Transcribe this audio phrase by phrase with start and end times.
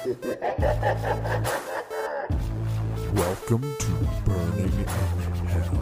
[0.00, 0.16] Welcome
[3.78, 3.90] to
[4.24, 5.74] Burning in Hell.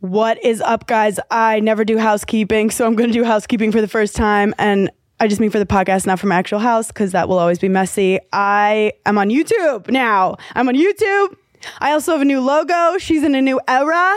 [0.00, 1.20] What is up, guys?
[1.30, 4.54] I never do housekeeping, so I'm going to do housekeeping for the first time.
[4.58, 4.90] And
[5.20, 7.58] I just mean for the podcast, not for my actual house, because that will always
[7.58, 8.20] be messy.
[8.32, 10.36] I am on YouTube now.
[10.54, 11.36] I'm on YouTube.
[11.78, 12.96] I also have a new logo.
[12.96, 14.16] She's in a new era.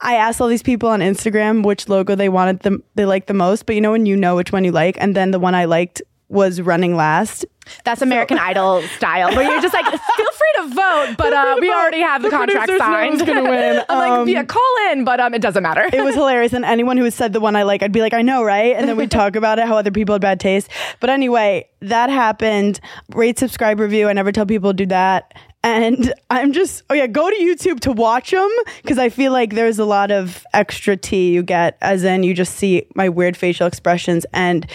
[0.00, 3.34] I asked all these people on Instagram which logo they wanted them they liked the
[3.34, 5.54] most, but you know when you know which one you like, and then the one
[5.54, 7.44] I liked was running last.
[7.84, 10.26] That's American Idol style, where you're just like, feel
[10.62, 13.12] to vote, but uh, we already have the, The contract signed.
[13.14, 13.82] who's gonna win.
[13.88, 15.88] I'm Um, like, yeah, call in, but um, it doesn't matter.
[15.92, 16.52] it was hilarious.
[16.52, 18.74] And anyone who said the one I like, I'd be like, I know, right?
[18.76, 20.68] And then we'd talk about it, how other people had bad taste.
[21.00, 22.80] But anyway, that happened.
[23.14, 24.08] Rate, subscribe, review.
[24.08, 25.34] I never tell people to do that.
[25.62, 28.50] And I'm just, oh yeah, go to YouTube to watch them
[28.82, 32.34] because I feel like there's a lot of extra tea you get, as in you
[32.34, 34.66] just see my weird facial expressions and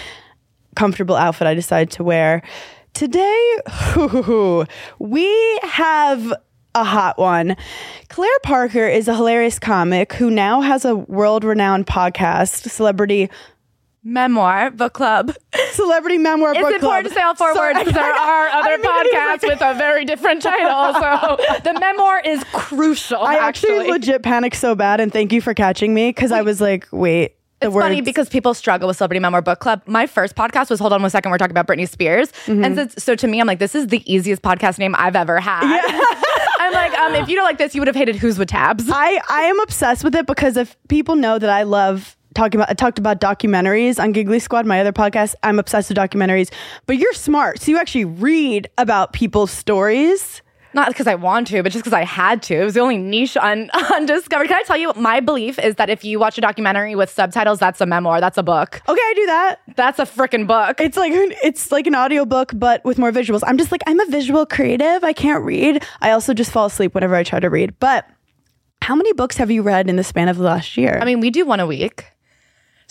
[0.75, 2.41] comfortable outfit I decided to wear.
[2.93, 3.55] Today,
[4.99, 6.33] we have
[6.75, 7.55] a hot one.
[8.09, 13.29] Claire Parker is a hilarious comic who now has a world renowned podcast, Celebrity
[14.03, 15.31] Memoir book club.
[15.71, 17.13] Celebrity Memoir It's Book important Club.
[17.13, 19.29] to say all four Sorry, words because there are other didn't mean to be podcasts
[19.29, 20.93] like- with a very different title.
[20.99, 23.21] So the memoir is crucial.
[23.21, 26.59] I actually, legit panicked so bad, and thank you for catching me because I was
[26.59, 27.35] like, wait.
[27.61, 29.81] It's funny because people struggle with Celebrity Memoir Book Club.
[29.85, 32.31] My first podcast was Hold On One Second, we're talking about Britney Spears.
[32.45, 32.63] Mm-hmm.
[32.63, 35.39] And so, so to me, I'm like, this is the easiest podcast name I've ever
[35.39, 35.61] had.
[36.59, 38.89] I'm like, um, if you don't like this, you would have hated Who's with Tabs.
[38.89, 42.69] I, I am obsessed with it because if people know that I love talking about
[42.69, 45.35] I talked about documentaries on Giggly Squad, my other podcast.
[45.43, 46.51] I'm obsessed with documentaries.
[46.85, 47.59] But you're smart.
[47.59, 50.41] So you actually read about people's stories.
[50.73, 52.55] Not because I want to, but just because I had to.
[52.55, 53.69] It was the only niche on,
[54.05, 54.47] Discovery.
[54.47, 57.59] Can I tell you, my belief is that if you watch a documentary with subtitles,
[57.59, 58.81] that's a memoir, that's a book.
[58.87, 59.59] Okay, I do that.
[59.75, 60.79] That's a freaking book.
[60.79, 61.11] It's like
[61.43, 63.41] it's like an audiobook but with more visuals.
[63.45, 65.03] I'm just like I'm a visual creative.
[65.03, 65.83] I can't read.
[66.01, 67.77] I also just fall asleep whenever I try to read.
[67.79, 68.07] But
[68.81, 70.97] how many books have you read in the span of the last year?
[71.01, 72.05] I mean, we do one a week.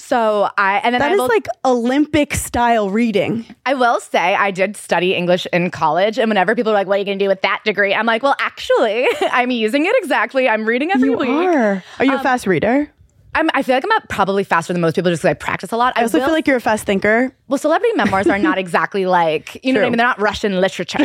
[0.01, 3.45] So I, and then that I is will, like Olympic style reading.
[3.67, 6.19] I will say I did study English in college.
[6.19, 7.95] And whenever people are like, what are you going to do with that degree?
[7.95, 10.49] I'm like, well, actually, I'm using it exactly.
[10.49, 11.29] I'm reading every You week.
[11.29, 11.85] are.
[11.99, 12.91] Are you a Um, fast reader?
[13.35, 15.77] I'm, I feel like I'm probably faster than most people just because I practice a
[15.77, 15.93] lot.
[15.97, 17.33] I also will- feel like you're a fast thinker.
[17.47, 19.99] well, celebrity memoirs are not exactly like, you know what I mean?
[19.99, 20.99] They're not Russian literature.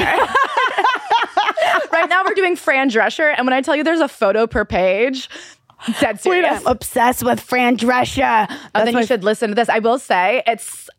[1.91, 3.33] right now we're doing Fran Drescher.
[3.37, 5.29] And when I tell you there's a photo per page,
[5.99, 6.61] dead Wait, serious.
[6.61, 8.47] I'm obsessed with Fran Drescher.
[8.49, 9.69] Oh, That's then you should listen to this.
[9.69, 10.89] I will say it's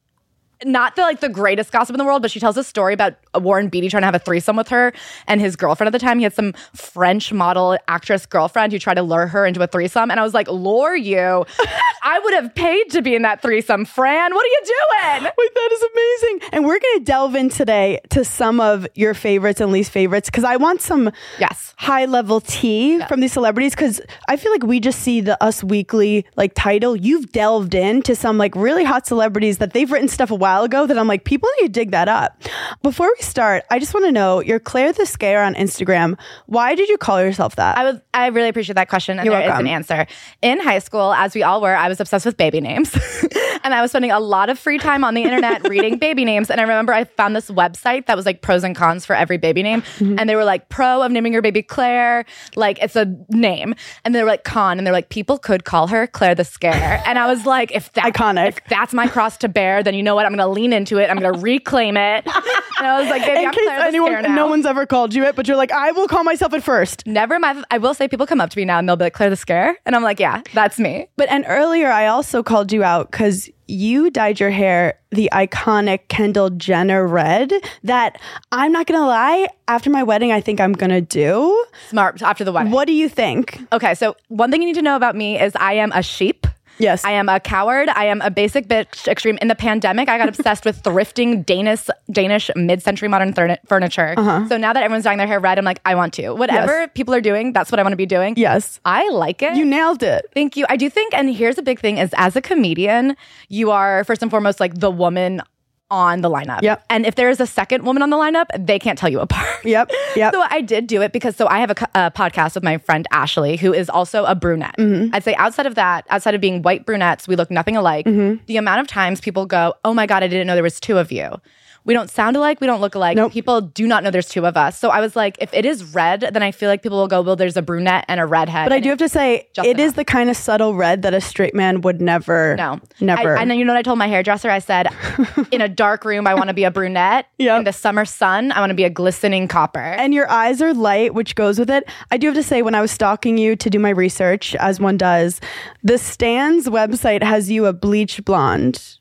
[0.64, 3.14] not the like the greatest gossip in the world, but she tells a story about
[3.34, 4.92] Warren Beatty trying to have a threesome with her
[5.26, 6.18] and his girlfriend at the time.
[6.18, 10.10] He had some French model actress girlfriend who tried to lure her into a threesome,
[10.10, 11.44] and I was like, "Lure you?
[12.02, 14.34] I would have paid to be in that threesome, Fran.
[14.34, 16.48] What are you doing?" Wait, that is amazing.
[16.52, 20.28] And we're going to delve in today to some of your favorites and least favorites
[20.30, 21.74] because I want some Yes.
[21.76, 25.62] high level tea from these celebrities because I feel like we just see the Us
[25.62, 26.96] Weekly like title.
[26.96, 30.86] You've delved into some like really hot celebrities that they've written stuff a while ago
[30.86, 32.40] that I'm like, people need to dig that up.
[32.82, 36.16] Before we start, I just want to know you're Claire the Scare on Instagram.
[36.46, 37.76] Why did you call yourself that?
[37.76, 39.66] I was I really appreciate that question, and You're there is welcome.
[39.66, 40.06] an answer.
[40.42, 42.94] In high school, as we all were, I was obsessed with baby names,
[43.64, 46.48] and I was spending a lot of free time on the internet reading baby names.
[46.48, 49.36] And I remember I found this website that was like pros and cons for every
[49.38, 50.18] baby name, Mm-hmm.
[50.18, 52.24] and they were like pro of naming your baby Claire,
[52.54, 53.74] like it's a name,
[54.04, 57.02] and they were like con, and they're like people could call her Claire the Scare,
[57.04, 58.48] and I was like, if that Iconic.
[58.48, 61.10] if that's my cross to bear, then you know what, I'm gonna lean into it,
[61.10, 62.26] I'm gonna reclaim it.
[62.26, 65.34] And I was like, baby, in I'm case anyone, no one's ever called you it,
[65.36, 67.06] but you're like, I will call myself it first.
[67.06, 67.64] Never mind.
[67.70, 69.36] I will say people come up to me now and they'll be like, Claire the
[69.36, 69.76] Scare.
[69.86, 71.08] And I'm like, yeah, that's me.
[71.16, 76.08] But and earlier I also called you out because you dyed your hair the iconic
[76.08, 78.20] Kendall Jenner red that
[78.52, 81.64] I'm not gonna lie, after my wedding I think I'm gonna do.
[81.88, 82.72] Smart after the wedding.
[82.72, 83.60] What do you think?
[83.72, 86.46] Okay, so one thing you need to know about me is I am a sheep.
[86.78, 87.04] Yes.
[87.04, 87.88] I am a coward.
[87.88, 89.38] I am a basic bitch extreme.
[89.42, 93.32] In the pandemic, I got obsessed with thrifting Danish Danish mid-century modern
[93.66, 94.14] furniture.
[94.16, 94.48] Uh-huh.
[94.48, 96.30] So now that everyone's dyeing their hair red, I'm like, I want to.
[96.32, 96.90] Whatever Yes.
[96.94, 98.34] people are doing, that's what I want to be doing.
[98.36, 98.80] Yes.
[98.84, 99.56] I like it.
[99.56, 100.26] You nailed it.
[100.34, 100.66] Thank you.
[100.68, 103.16] I do think, and here's a big thing: is as a comedian,
[103.48, 105.42] you are first and foremost like the woman
[105.90, 106.62] on the lineup.
[106.62, 106.84] Yep.
[106.90, 109.64] And if there is a second woman on the lineup, they can't tell you apart.
[109.64, 109.90] Yep.
[110.16, 110.32] Yep.
[110.32, 113.06] So I did do it because so I have a, a podcast with my friend
[113.10, 114.74] Ashley, who is also a brunette.
[114.78, 115.14] Mm-hmm.
[115.14, 118.06] I'd say outside of that, outside of being white brunettes, we look nothing alike.
[118.06, 118.42] Mm-hmm.
[118.46, 120.96] The amount of times people go, "Oh my god, I didn't know there was two
[120.96, 121.38] of you."
[121.86, 122.60] We don't sound alike.
[122.60, 123.16] We don't look alike.
[123.16, 123.32] Nope.
[123.32, 124.76] People do not know there's two of us.
[124.76, 127.22] So I was like, if it is red, then I feel like people will go,
[127.22, 128.66] well, there's a brunette and a redhead.
[128.66, 129.94] But I do have to say, it is enough.
[129.96, 132.56] the kind of subtle red that a straight man would never.
[132.56, 133.36] No, never.
[133.36, 134.50] I, and then you know what I told my hairdresser?
[134.50, 134.88] I said,
[135.52, 137.28] in a dark room, I want to be a brunette.
[137.38, 137.58] Yep.
[137.58, 139.78] In the summer sun, I want to be a glistening copper.
[139.78, 141.88] and your eyes are light, which goes with it.
[142.10, 144.80] I do have to say, when I was stalking you to do my research, as
[144.80, 145.40] one does,
[145.84, 148.98] the Stans website has you a bleach blonde.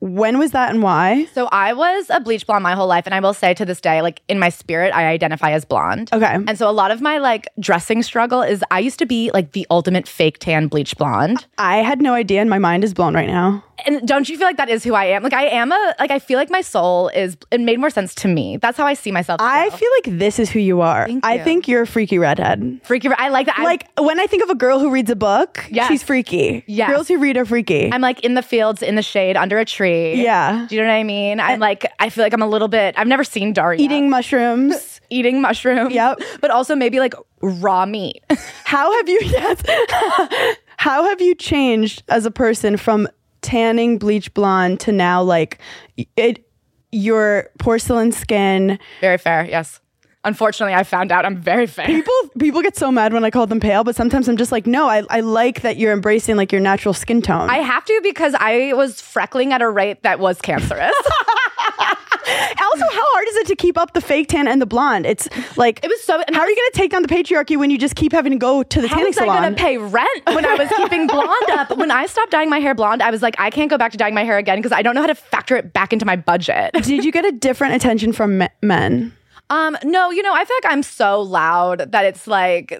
[0.00, 1.26] When was that and why?
[1.34, 3.80] so I was a bleach blonde my whole life, and I will say to this
[3.80, 6.10] day, like in my spirit, I identify as blonde.
[6.12, 6.34] Okay.
[6.34, 9.52] And so a lot of my like dressing struggle is I used to be like
[9.52, 11.46] the ultimate fake tan bleach blonde.
[11.58, 13.62] I had no idea, and my mind is blown right now.
[13.86, 15.22] And don't you feel like that is who I am?
[15.22, 18.14] Like I am a like I feel like my soul is it made more sense
[18.16, 18.56] to me.
[18.56, 19.40] That's how I see myself.
[19.40, 19.78] I still.
[19.78, 21.06] feel like this is who you are.
[21.06, 21.44] Thank I you.
[21.44, 22.80] think you're a freaky redhead.
[22.84, 23.08] freaky.
[23.08, 23.58] I like that.
[23.58, 25.88] I, Like when I think of a girl who reads a book, Yes.
[25.88, 26.64] she's freaky.
[26.66, 26.88] Yeah.
[26.90, 27.90] Girls who read are freaky.
[27.92, 30.22] I'm like in the fields, in the shade, under a tree.
[30.22, 30.66] Yeah.
[30.68, 31.40] Do you know what I mean?
[31.40, 33.80] I'm like, I feel like I'm a little bit, I've never seen Daria.
[33.80, 35.00] Eating mushrooms.
[35.10, 35.92] Eating mushrooms.
[35.94, 36.20] Yep.
[36.40, 38.22] But also maybe like raw meat.
[38.64, 39.62] How have you yes.
[40.76, 43.08] How have you changed as a person from
[43.42, 45.58] tanning bleach blonde to now like
[46.16, 46.46] it
[46.92, 48.78] your porcelain skin?
[49.00, 49.80] very fair, yes.
[50.22, 51.86] Unfortunately, I found out I'm very fair.
[51.86, 54.66] People people get so mad when I call them pale, but sometimes I'm just like,
[54.66, 57.48] no, I, I like that you're embracing like your natural skin tone.
[57.48, 60.92] I have to because I was freckling at a rate that was cancerous.
[62.60, 65.06] also, how hard is it to keep up the fake tan and the blonde?
[65.06, 67.70] It's like It was so- How are you going to take down the patriarchy when
[67.70, 69.42] you just keep having to go to the How tanning was I salon?
[69.42, 71.76] going to pay rent when I was keeping blonde up?
[71.76, 73.98] When I stopped dyeing my hair blonde, I was like, I can't go back to
[73.98, 76.16] dyeing my hair again because I don't know how to factor it back into my
[76.16, 76.72] budget.
[76.82, 79.14] Did you get a different attention from me- men?
[79.50, 82.78] Um, no, you know, I feel like I'm so loud that it's like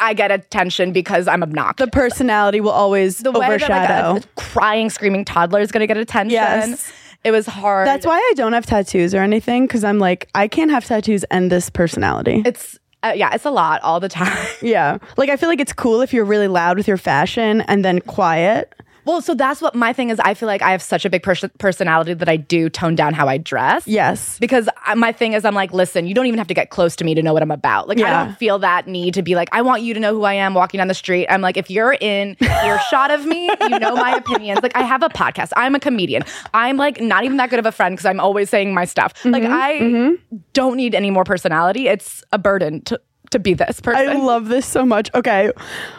[0.00, 1.84] I get attention because I'm obnoxious.
[1.86, 3.74] The personality will always the way overshadow.
[3.74, 6.32] that like a crying, screaming toddler is going to get attention.
[6.32, 6.92] Yes.
[7.24, 7.86] It was hard.
[7.86, 11.24] That's why I don't have tattoos or anything because I'm like I can't have tattoos
[11.24, 12.42] and this personality.
[12.46, 14.36] it's uh, yeah, it's a lot all the time.
[14.62, 17.84] yeah, like I feel like it's cool if you're really loud with your fashion and
[17.84, 18.72] then quiet.
[19.08, 20.20] Well, so that's what my thing is.
[20.20, 23.14] I feel like I have such a big pers- personality that I do tone down
[23.14, 23.86] how I dress.
[23.86, 24.38] Yes.
[24.38, 26.94] Because I- my thing is, I'm like, listen, you don't even have to get close
[26.96, 27.88] to me to know what I'm about.
[27.88, 30.24] Like, I don't feel that need to be like, I want you to know who
[30.24, 31.26] I am walking down the street.
[31.28, 34.60] I'm like, if you're in earshot of me, you know my opinions.
[34.62, 35.52] Like, I have a podcast.
[35.56, 36.22] I'm a comedian.
[36.52, 39.14] I'm like not even that good of a friend because I'm always saying my stuff.
[39.24, 39.52] Like, mm-hmm.
[39.52, 40.36] I mm-hmm.
[40.52, 41.88] don't need any more personality.
[41.88, 43.00] It's a burden to
[43.30, 44.08] to be this person.
[44.08, 45.10] I love this so much.
[45.14, 45.52] Okay.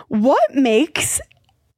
[0.07, 1.21] What makes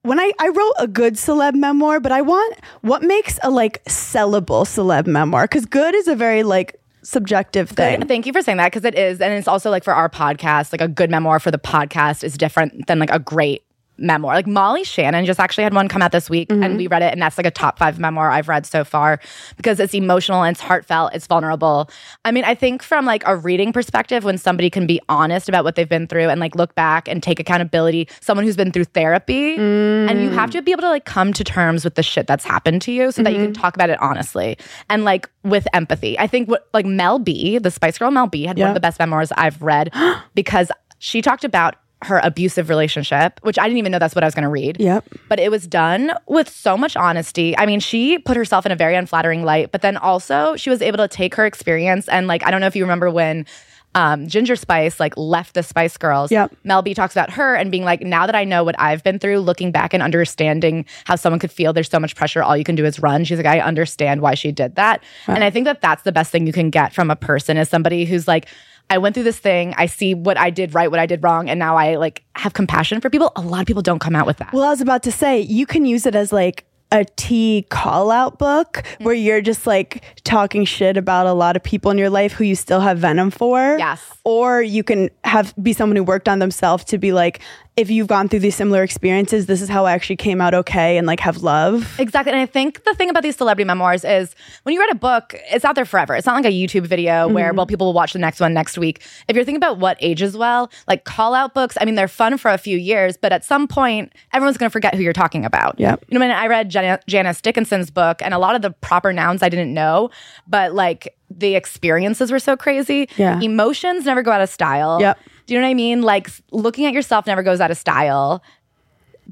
[0.04, 3.84] when I, I wrote a good celeb memoir, but I want what makes a like
[3.86, 5.46] sellable celeb memoir?
[5.46, 8.06] Because good is a very like subjective thing.
[8.06, 9.22] Thank you for saying that because it is.
[9.22, 12.38] And it's also like for our podcast, like a good memoir for the podcast is
[12.38, 13.64] different than like a great
[14.02, 14.34] memoir.
[14.36, 16.78] Like Molly Shannon just actually had one come out this week and mm-hmm.
[16.78, 17.14] we read it.
[17.14, 19.20] And that's like a top five memoir I've read so far
[19.58, 21.90] because it's emotional it's heartfelt, it's vulnerable.
[22.26, 25.64] I mean, I think from like a reading perspective, when somebody can be honest about
[25.64, 28.86] what they've been through and like look back and take accountability, someone who's been through
[28.86, 30.54] therapy, and you have mm.
[30.54, 33.12] to be able to like come to terms with the shit that's happened to you
[33.12, 33.62] so that you can mm-hmm.
[33.62, 34.58] talk about it honestly
[34.90, 36.18] and like with empathy.
[36.20, 38.80] I think what like Mel B, the Spice Girl Mel B, had one of the
[38.80, 39.92] best memoirs I've read
[40.36, 44.28] because she talked about her abusive relationship, which I didn't even know that's what I
[44.28, 44.78] was going to read.
[44.80, 45.06] Yep.
[45.30, 47.58] But it was done with so much honesty.
[47.58, 50.82] I mean, she put herself in a very unflattering light, but then also she was
[50.82, 53.46] able to take her experience and like I don't know if you remember when
[53.94, 56.32] um, Ginger Spice like left the Spice Girls.
[56.32, 56.56] Yep.
[56.64, 59.20] Mel B talks about her and being like, now that I know what I've been
[59.20, 62.64] through, looking back and understanding how someone could feel there's so much pressure, all you
[62.64, 63.24] can do is run.
[63.26, 65.04] She's like, I understand why she did that.
[65.28, 67.70] And I think that that's the best thing you can get from a person is
[67.70, 68.48] somebody who's like,
[68.92, 69.74] I went through this thing.
[69.78, 72.52] I see what I did right, what I did wrong, and now I like have
[72.52, 73.32] compassion for people.
[73.38, 74.52] A lot of people don't come out with that.
[74.52, 78.12] Well, I was about to say you can use it as like a tea call
[78.12, 79.06] out book mm.
[79.06, 82.44] where you're just like talking shit about a lot of people in your life who
[82.44, 83.78] you still have venom for.
[83.80, 84.04] Yes.
[84.26, 87.40] Or you can have be someone who worked on themselves to be like,
[87.82, 90.98] if you've gone through these similar experiences, this is how I actually came out okay
[90.98, 92.00] and like have love.
[92.00, 92.32] Exactly.
[92.32, 95.36] And I think the thing about these celebrity memoirs is when you read a book,
[95.52, 96.16] it's out there forever.
[96.16, 97.58] It's not like a YouTube video where, mm-hmm.
[97.58, 99.02] well, people will watch the next one next week.
[99.28, 102.38] If you're thinking about what ages well, like call out books, I mean, they're fun
[102.38, 105.44] for a few years, but at some point, everyone's going to forget who you're talking
[105.44, 105.80] about.
[105.80, 106.06] Yep.
[106.08, 109.12] You know, when I read Jan- Janice Dickinson's book, and a lot of the proper
[109.12, 110.12] nouns I didn't know,
[110.48, 113.10] but like the experiences were so crazy.
[113.18, 113.40] Yeah.
[113.40, 115.00] Emotions never go out of style.
[115.02, 115.20] Yep.
[115.52, 116.02] Do you know what I mean?
[116.02, 118.42] Like looking at yourself never goes out of style.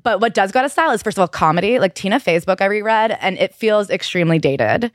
[0.03, 1.79] But what does go out of style is first of all comedy.
[1.79, 4.91] Like Tina Fey's book I reread, and it feels extremely dated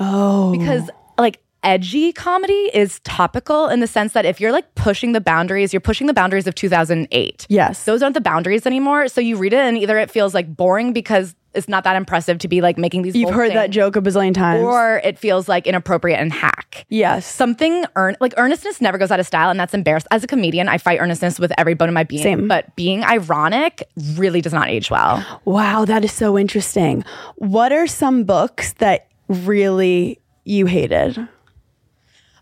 [0.00, 0.50] Oh.
[0.50, 5.20] because like edgy comedy is topical in the sense that if you're like pushing the
[5.20, 7.46] boundaries, you're pushing the boundaries of 2008.
[7.48, 7.84] Yes.
[7.84, 9.06] Those aren't the boundaries anymore.
[9.06, 12.38] So you read it and either it feels like boring because is not that impressive
[12.38, 13.14] to be like making these.
[13.14, 14.62] You've heard that joke a bazillion times.
[14.64, 16.86] or it feels like inappropriate and hack.
[16.88, 17.26] yes.
[17.26, 20.06] Something earn like earnestness never goes out of style, and that's embarrassed.
[20.10, 22.22] As a comedian, I fight earnestness with every bone in my being.
[22.22, 22.48] Same.
[22.48, 23.82] But being ironic
[24.14, 25.24] really does not age well.
[25.44, 27.04] Wow, that is so interesting.
[27.36, 31.28] What are some books that really you hated?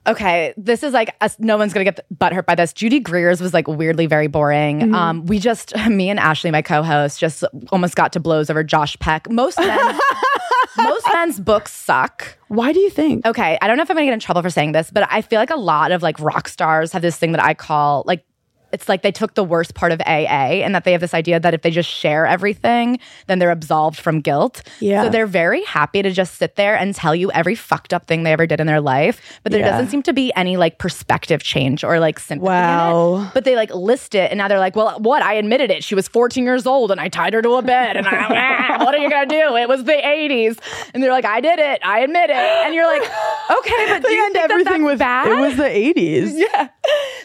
[0.06, 2.72] Okay, this is like us, no one's gonna get butthurt by this.
[2.72, 4.80] Judy Greer's was like weirdly very boring.
[4.80, 4.94] Mm-hmm.
[4.94, 8.98] Um, we just, me and Ashley, my co-host, just almost got to blows over Josh
[8.98, 9.30] Peck.
[9.30, 10.00] Most men's,
[10.76, 12.36] most men's books suck.
[12.48, 13.24] Why do you think?
[13.26, 15.22] Okay, I don't know if I'm gonna get in trouble for saying this, but I
[15.22, 18.24] feel like a lot of like rock stars have this thing that I call like
[18.72, 21.38] it's like they took the worst part of AA and that they have this idea
[21.38, 24.62] that if they just share everything, then they're absolved from guilt.
[24.80, 25.04] Yeah.
[25.04, 28.22] So they're very happy to just sit there and tell you every fucked up thing
[28.22, 29.20] they ever did in their life.
[29.42, 29.70] But there Yeah.
[29.70, 32.46] doesn't seem to be any like perspective change or like sympathy.
[32.48, 32.58] in it.
[32.58, 33.30] Wow.
[33.34, 35.22] But they like list it and now they're like, well, what?
[35.22, 35.84] I admitted it.
[35.84, 37.96] She was 14 years old and I tied her to a bed.
[37.96, 39.56] And I, ah, what are you going to do?
[39.56, 40.58] It was the 80s.
[40.94, 41.80] And they're like, I did it.
[41.84, 42.36] I admit it.
[42.36, 45.26] And you're like, okay, but do you end think that everything that's with bad?
[45.28, 46.32] it was the 80s.
[46.42, 46.68] Yeah.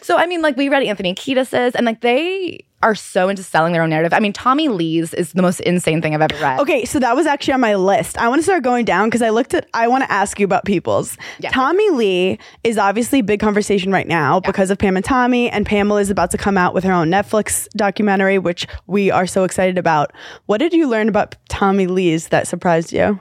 [0.08, 3.74] So I mean, like we read Anthony Kiedis's, and like they are so into selling
[3.74, 4.14] their own narrative.
[4.14, 6.60] I mean, Tommy Lee's is the most insane thing I've ever read.
[6.60, 8.16] Okay, so that was actually on my list.
[8.16, 9.68] I want to start going down because I looked at.
[9.74, 11.18] I want to ask you about People's.
[11.40, 11.50] Yeah.
[11.50, 16.00] Tommy Lee is obviously big conversation right now because of Pam and Tommy, and Pamela
[16.00, 19.76] is about to come out with her own Netflix documentary, which we are so excited
[19.76, 20.14] about.
[20.46, 23.20] What did you learn about Tommy Lee's that surprised you?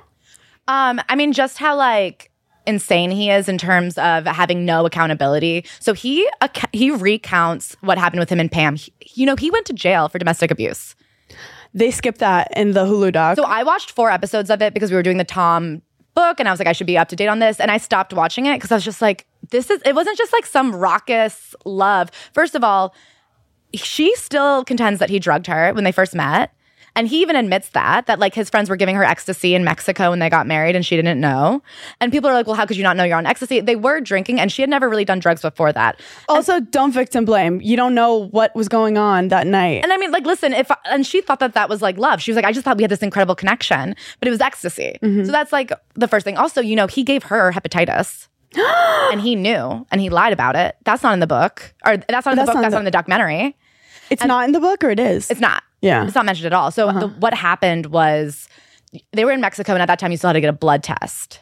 [0.69, 2.31] Um, I mean, just how like
[2.67, 5.65] insane he is in terms of having no accountability.
[5.79, 6.29] So he
[6.73, 8.75] he recounts what happened with him and Pam.
[8.75, 10.95] He- you know, he went to jail for domestic abuse.
[11.73, 13.35] They skipped that in the Hulu doc.
[13.37, 15.81] So I watched four episodes of it because we were doing the Tom
[16.15, 17.59] book and I was like, I should be up to date on this.
[17.59, 20.33] And I stopped watching it because I was just like, this is, it wasn't just
[20.33, 22.09] like some raucous love.
[22.33, 22.95] First of all,
[23.73, 26.51] she still contends that he drugged her when they first met.
[26.97, 30.09] And he even admits that, that like his friends were giving her ecstasy in Mexico
[30.09, 31.61] when they got married and she didn't know.
[32.01, 33.61] And people are like, well, how could you not know you're on ecstasy?
[33.61, 36.01] They were drinking and she had never really done drugs before that.
[36.27, 37.61] also, don't victim blame.
[37.61, 39.83] You don't know what was going on that night.
[39.83, 42.19] And I mean, like, listen, if and she thought that that was like love.
[42.19, 44.97] She was like, I just thought we had this incredible connection, but it was ecstasy.
[45.03, 45.25] Mm-hmm.
[45.25, 46.35] So that's like the first thing.
[46.35, 48.27] Also, you know, he gave her hepatitis.
[49.11, 50.77] and he knew and he lied about it.
[50.83, 51.75] That's not in the book.
[51.85, 53.55] Or that's not in That's the book, that's not in the documentary.
[54.09, 55.29] it's not in the book, or it is.
[55.29, 55.63] It's not.
[55.81, 55.97] Yeah.
[55.97, 56.07] Uh-huh.
[56.07, 56.71] It's not mentioned at all.
[56.71, 58.47] So the, what happened was
[59.13, 60.83] they were in Mexico and at that time you still had to get a blood
[60.83, 61.41] test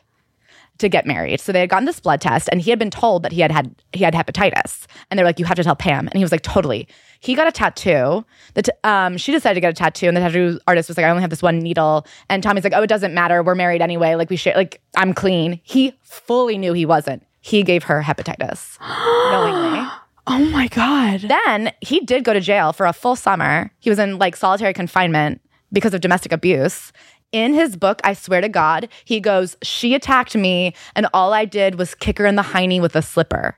[0.80, 1.40] to get married.
[1.40, 3.52] So they had gotten this blood test and he had been told that he had
[3.52, 4.88] had he had hepatitis.
[5.10, 6.08] And they're like, you have to tell Pam.
[6.08, 6.88] And he was like, totally.
[7.22, 8.26] He got a tattoo.
[8.56, 11.10] That um, she decided to get a tattoo, and the tattoo artist was like, I
[11.10, 12.06] only have this one needle.
[12.30, 13.42] And Tommy's like, oh, it doesn't matter.
[13.42, 14.16] We're married anyway.
[14.16, 14.54] Like we share.
[14.56, 15.60] Like I'm clean.
[15.64, 17.26] He fully knew he wasn't.
[17.42, 18.78] He gave her hepatitis
[19.32, 19.88] knowingly.
[20.28, 21.22] Oh my god.
[21.22, 23.72] Then he did go to jail for a full summer.
[23.80, 25.42] He was in like solitary confinement
[25.72, 26.92] because of domestic abuse.
[27.32, 31.46] In his book, I swear to God, he goes, She attacked me, and all I
[31.46, 33.58] did was kick her in the hiney with a slipper.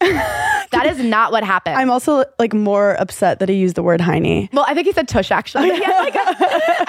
[0.70, 1.76] that is not what happened.
[1.76, 4.48] I'm also like more upset that he used the word Heine.
[4.52, 5.70] well, I think he said tush actually.
[5.74, 6.18] He like, a-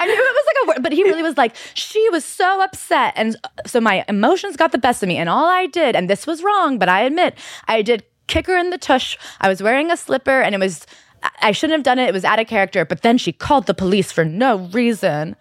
[0.02, 2.62] I knew it was like a word, but he really was like, she was so
[2.62, 3.12] upset.
[3.16, 3.36] And
[3.66, 5.16] so my emotions got the best of me.
[5.16, 7.34] And all I did, and this was wrong, but I admit,
[7.68, 9.18] I did kick her in the tush.
[9.40, 10.86] I was wearing a slipper and it was,
[11.42, 12.08] I shouldn't have done it.
[12.08, 12.84] It was out of character.
[12.84, 15.34] But then she called the police for no reason.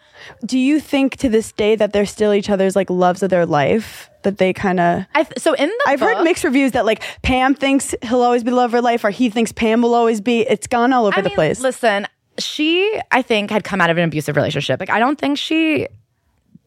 [0.44, 3.46] Do you think to this day that they're still each other's like loves of their
[3.46, 4.09] life?
[4.24, 5.06] That they kind of.
[5.38, 8.58] So in the I've heard mixed reviews that like Pam thinks he'll always be the
[8.58, 10.42] love of her life, or he thinks Pam will always be.
[10.42, 11.62] It's gone all over I the mean, place.
[11.62, 12.06] Listen,
[12.38, 14.80] she, I think, had come out of an abusive relationship.
[14.80, 15.88] Like, I don't think she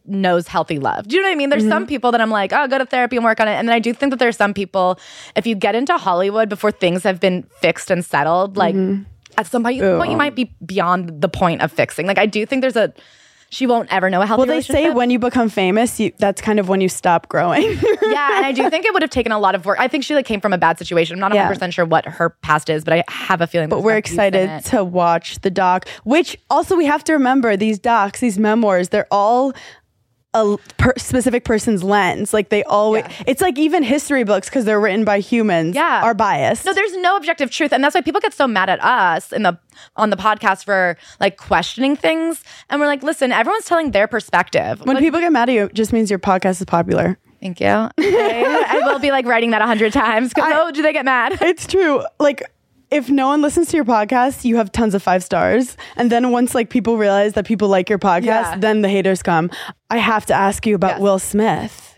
[0.05, 1.07] knows healthy love.
[1.07, 1.51] Do you know what I mean?
[1.51, 1.73] There's Mm-hmm.
[1.73, 3.53] some people that I'm like, oh, go to therapy and work on it.
[3.53, 4.99] And then I do think that there's some people,
[5.37, 8.75] if you get into Hollywood before things have been fixed and settled, like
[9.39, 12.07] at some point, point you might be beyond the point of fixing.
[12.07, 12.93] Like, I do think there's a,
[13.53, 16.41] she won't ever know a healthy well, they say when you become famous, you, that's
[16.41, 17.63] kind of when you stop growing.
[18.03, 19.79] yeah, and I do think it would have taken a lot of work.
[19.79, 21.17] I think she like came from a bad situation.
[21.17, 21.49] I'm not 100 Yeah.
[21.55, 23.69] percent sure what her past is, but I have a feeling.
[23.69, 25.87] but we're excited to watch the doc.
[26.05, 29.53] Which also we have to remember these docs, these memoirs, they're all
[30.35, 32.33] a per- specific person's lens.
[32.33, 33.23] Like they always, Yeah.
[33.27, 35.75] it's like even history books because they're written by humans.
[35.75, 36.03] Yeah.
[36.03, 36.65] are biased.
[36.65, 39.43] No, there's no objective truth, and that's why people get so mad at us in
[39.43, 39.59] the
[39.97, 42.43] on the podcast for like questioning things.
[42.71, 44.81] And we're like, listen, everyone's telling their perspective.
[44.81, 47.19] when Like, people get mad at you, it just means your podcast is popular.
[47.41, 47.67] thank you.
[47.67, 51.05] I, I will be like writing that a hundred times I- oh, do they get
[51.05, 51.39] mad?
[51.43, 52.03] It's true.
[52.21, 52.43] Like
[52.93, 55.77] if no one listens to your podcast, you have tons of five stars.
[55.97, 58.57] And then once like people realize that people like your podcast, Yeah.
[58.59, 59.51] then the haters come.
[59.91, 61.01] I have to ask you about Yes.
[61.01, 61.97] Will Smith.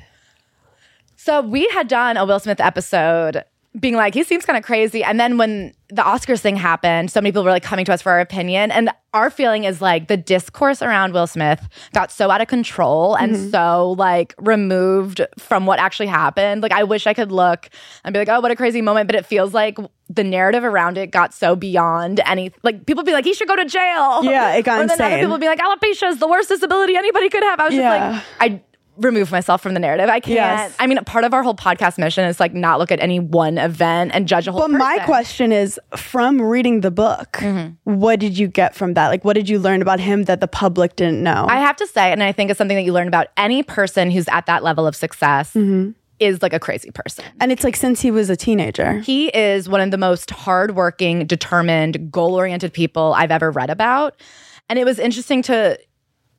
[1.17, 3.45] So we had done a Will Smith episode
[3.81, 5.03] being like, he seems kind of crazy.
[5.03, 8.03] And then when the Oscars thing happened, so many people were like coming to us
[8.03, 8.71] for our opinion.
[8.71, 13.17] And our feeling is like the discourse around Will Smith got so out of control
[13.17, 13.51] and mm-hmm.
[13.51, 16.63] so like removed from what actually happened.
[16.63, 17.69] Like, I wish I could look
[18.05, 19.09] and be like, oh, what a crazy moment.
[19.09, 19.77] But it feels like
[20.09, 23.57] the narrative around it got so beyond any, like, people be like, he should go
[23.57, 24.23] to jail.
[24.25, 27.29] Yeah, it got or then other people be like, alopecia is the worst disability anybody
[27.31, 27.59] could have.
[27.61, 28.13] I was Yeah.
[28.13, 28.63] just like, I
[28.97, 30.09] remove myself from the narrative.
[30.09, 30.35] I can't.
[30.37, 30.77] Yes.
[30.79, 33.59] I mean, part of our whole podcast mission is like not look at any one
[33.59, 34.61] event and judge a whole.
[34.61, 37.99] But my question is from reading the book, Mm-hmm.
[37.99, 39.09] what did you get from that?
[39.09, 41.45] Like, what did you learn about him that the public didn't know?
[41.49, 44.13] I have to say, and I think it's something that you learn about any person
[44.13, 45.91] who's at that level of success Mm-hmm.
[46.21, 47.25] Is like a crazy person.
[47.41, 49.01] and it's like since he was a teenager.
[49.01, 54.21] He is one of the most hardworking, determined, goal oriented people I've ever read about.
[54.69, 55.79] And it was interesting to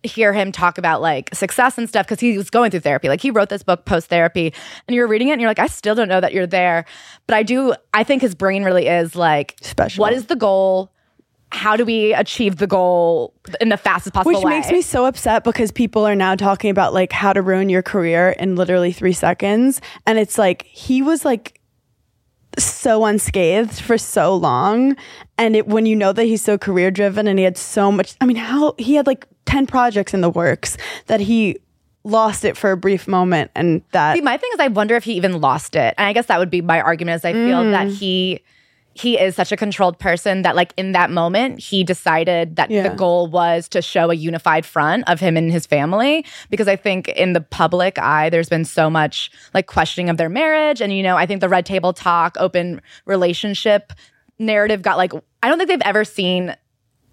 [0.03, 3.09] hear him talk about like success and stuff because he was going through therapy.
[3.09, 4.53] Like he wrote this book post therapy
[4.87, 6.85] and you're reading it and you're like, I still don't know that you're there.
[7.27, 10.01] But I do, I think his brain really is like, Special.
[10.01, 10.91] what is the goal?
[11.51, 14.37] How do we achieve the goal in the fastest possible way?
[14.37, 14.59] Which way?
[14.59, 17.81] makes me so upset because people are now talking about like how to ruin your
[17.81, 19.79] career in literally three seconds.
[20.05, 21.59] And it's like he was like
[22.57, 24.95] so unscathed for so long.
[25.37, 28.15] And it when you know that he's so career driven and he had so much
[28.21, 31.57] I mean, how he had like 10 projects in the works that he
[32.03, 35.03] lost it for a brief moment and that See, my thing is, I wonder if
[35.03, 37.15] he even lost it, and I guess that would be my argument.
[37.17, 37.97] Is I feel that Mm.
[37.97, 38.39] he
[38.97, 42.83] he is such a controlled person that, like in that moment, he decided that Yeah.
[42.87, 46.25] the goal was to show a unified front of him and his family.
[46.49, 50.29] Because I think in the public eye, there's been so much like questioning of their
[50.29, 53.91] marriage, and you know, I think the red table talk, open relationship
[54.39, 56.55] narrative got like I don't think they've ever seen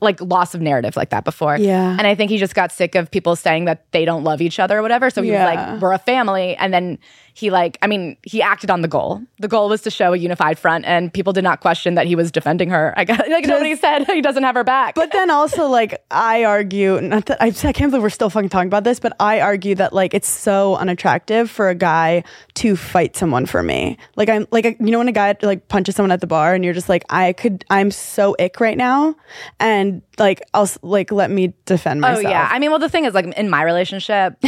[0.00, 1.56] like loss of narrative like that before.
[1.56, 1.92] Yeah.
[1.96, 4.58] And I think he just got sick of people saying that they don't love each
[4.58, 5.10] other or whatever.
[5.10, 5.46] So he Yeah.
[5.46, 6.56] was like, we're a family.
[6.56, 6.98] And then
[7.34, 9.22] he like, I mean, he acted on the goal.
[9.38, 12.14] The goal was to show a unified front and people did not question that he
[12.16, 12.94] was defending her.
[12.96, 14.94] I got like nobody said he doesn't have her back.
[14.94, 18.50] But then also, like, I argue, not that I, I can't believe we're still fucking
[18.50, 22.24] talking about this, but I argue that, like, it's so unattractive for a guy
[22.54, 23.98] to fight someone for me.
[24.16, 26.64] Like, I'm, like, you know, when a guy, like, punches someone at the bar and
[26.64, 29.14] you're just like, I could, I'm so ick right now.
[29.58, 32.48] And, like, I'll, like, let me defend myself Oh yeah.
[32.50, 34.36] I mean, well, the thing is, like in my relationship,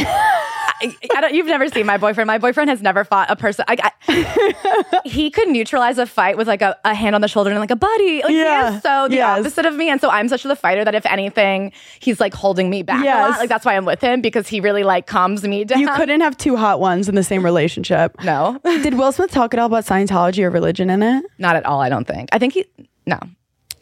[0.81, 2.27] I, I don't, you've never seen my boyfriend.
[2.27, 3.65] My boyfriend has never fought a person.
[3.67, 7.49] I, I- he could neutralize a fight with like a, a hand on the shoulder
[7.51, 8.21] and like a buddy.
[8.23, 8.71] Like Yeah.
[8.71, 9.39] he is so the Yes.
[9.39, 12.69] opposite of me, and so I'm such the fighter that if anything, he's like holding
[12.69, 13.03] me back.
[13.03, 13.39] A lot.
[13.39, 15.79] Like that's why I'm with him because he really like calms me down.
[15.79, 18.15] You couldn't have two hot ones in the same relationship.
[18.25, 21.23] No, Did Will Smith talk at all about Scientology or religion in it?
[21.37, 21.79] not at all.
[21.79, 22.29] I don't think.
[22.31, 22.65] I think he
[23.05, 23.19] no,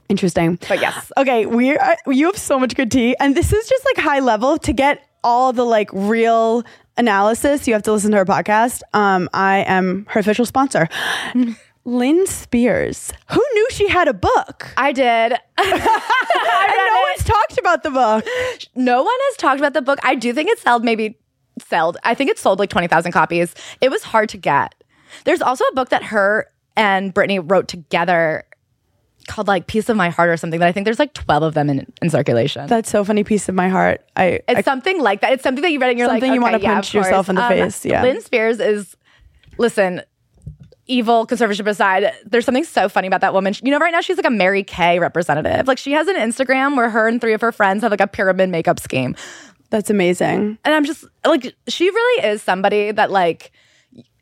[0.10, 0.60] Interesting.
[0.68, 1.12] but yes.
[1.18, 4.20] Okay, we are you have so much good tea, and this is just like high
[4.20, 6.64] level to get all the like real
[6.98, 7.68] analysis.
[7.68, 8.82] You have to listen to her podcast.
[8.94, 10.88] Um, I am her official sponsor.
[11.86, 13.12] Lynn Spears.
[13.32, 14.74] Who knew she had a book?
[14.78, 15.34] I did.
[16.66, 18.26] And no one's talked about the book.
[18.76, 20.00] no one has talked about the book.
[20.04, 21.18] I do think it sold maybe
[21.68, 21.98] sold.
[22.04, 23.54] I think it sold like 20,000 copies.
[23.82, 24.74] It was hard to get.
[25.26, 28.46] There's also a book that her and Britney wrote together
[29.28, 31.54] called like Piece of My Heart or something that I think there's like 12 of
[31.54, 32.68] them in, in circulation.
[32.68, 33.24] That's so funny.
[33.24, 34.02] Piece of my heart.
[34.16, 35.34] I, it's I something like that.
[35.34, 37.36] It's something that you read and you're Something like, you okay, yeah, punch yourself in
[37.36, 38.04] the Um, face, yeah.
[38.04, 38.96] Lynn Spears is,
[39.58, 40.02] listen,
[40.86, 43.54] evil conservatorship aside, there's something so funny about that woman.
[43.64, 45.68] You know, right now she's like a Mary Kay representative.
[45.68, 48.08] Like she has an Instagram where her and three of her friends have like a
[48.08, 49.16] pyramid makeup scheme.
[49.70, 50.58] that's amazing.
[50.64, 53.52] And I'm just like, she really is somebody that like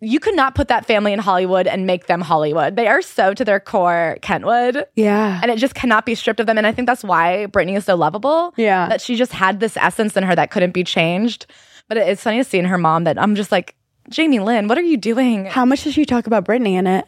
[0.02, 2.76] you could not put that family in Hollywood and make them Hollywood.
[2.76, 4.86] They are so to their core Kentwood.
[4.96, 5.40] Yeah.
[5.42, 6.58] And it just cannot be stripped of them.
[6.58, 8.54] And I think that's why Britney is so lovable.
[8.58, 8.90] Yeah.
[8.90, 11.46] That she just had this essence in her that couldn't be changed.
[11.88, 13.76] But it- it's funny to see in her mom that I'm just like,
[14.10, 15.46] Jamie Lynn, what are you doing?
[15.46, 17.06] How much does she talk about Britney in it?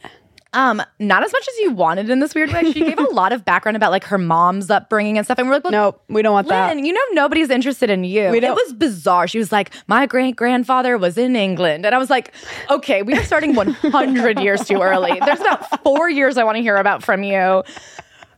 [0.54, 2.72] Um, not as much as you wanted in this weird way.
[2.72, 5.38] She gave a lot of background about like her mom's upbringing and stuff.
[5.38, 6.78] And we're like, well, Nope, we don't want that.
[6.78, 8.30] You know nobody's interested in you.
[8.30, 9.26] We It was bizarre.
[9.28, 12.32] She was like, my great grandfather was in England, and I was like,
[12.70, 15.18] okay, we are starting 100 years too early.
[15.24, 17.62] There's about four years I want to hear about from you.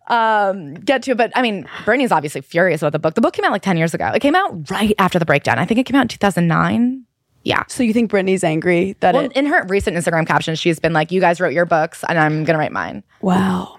[0.09, 3.15] Um, get to it, but I mean, Britney's obviously furious about the book.
[3.15, 4.09] The book came out like 10 years ago.
[4.15, 5.59] It came out right after the breakdown.
[5.59, 7.06] I think it came out in 2009.
[7.47, 7.63] Yeah.
[7.69, 9.33] So you think Britney's angry that Well, it?
[9.37, 12.43] in her recent Instagram captions, she's been like, "You guys wrote your books, and I'm
[12.43, 13.79] gonna write mine." Wow.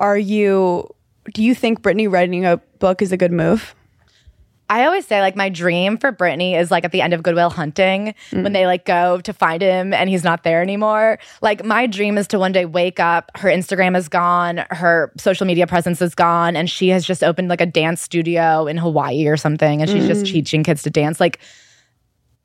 [0.00, 0.88] Are you?
[1.34, 3.74] Do you think Britney writing a book is a good move?
[4.70, 7.34] I always say like my dream for Britney is like at the end of Good
[7.34, 8.42] Will Hunting mm.
[8.42, 11.18] when they like go to find him and he's not there anymore.
[11.42, 15.46] Like my dream is to one day wake up, her Instagram is gone, her social
[15.46, 19.26] media presence is gone, and she has just opened like a dance studio in Hawaii
[19.26, 20.32] or something, and she's just mm.
[20.32, 21.20] teaching kids to dance.
[21.20, 21.40] Like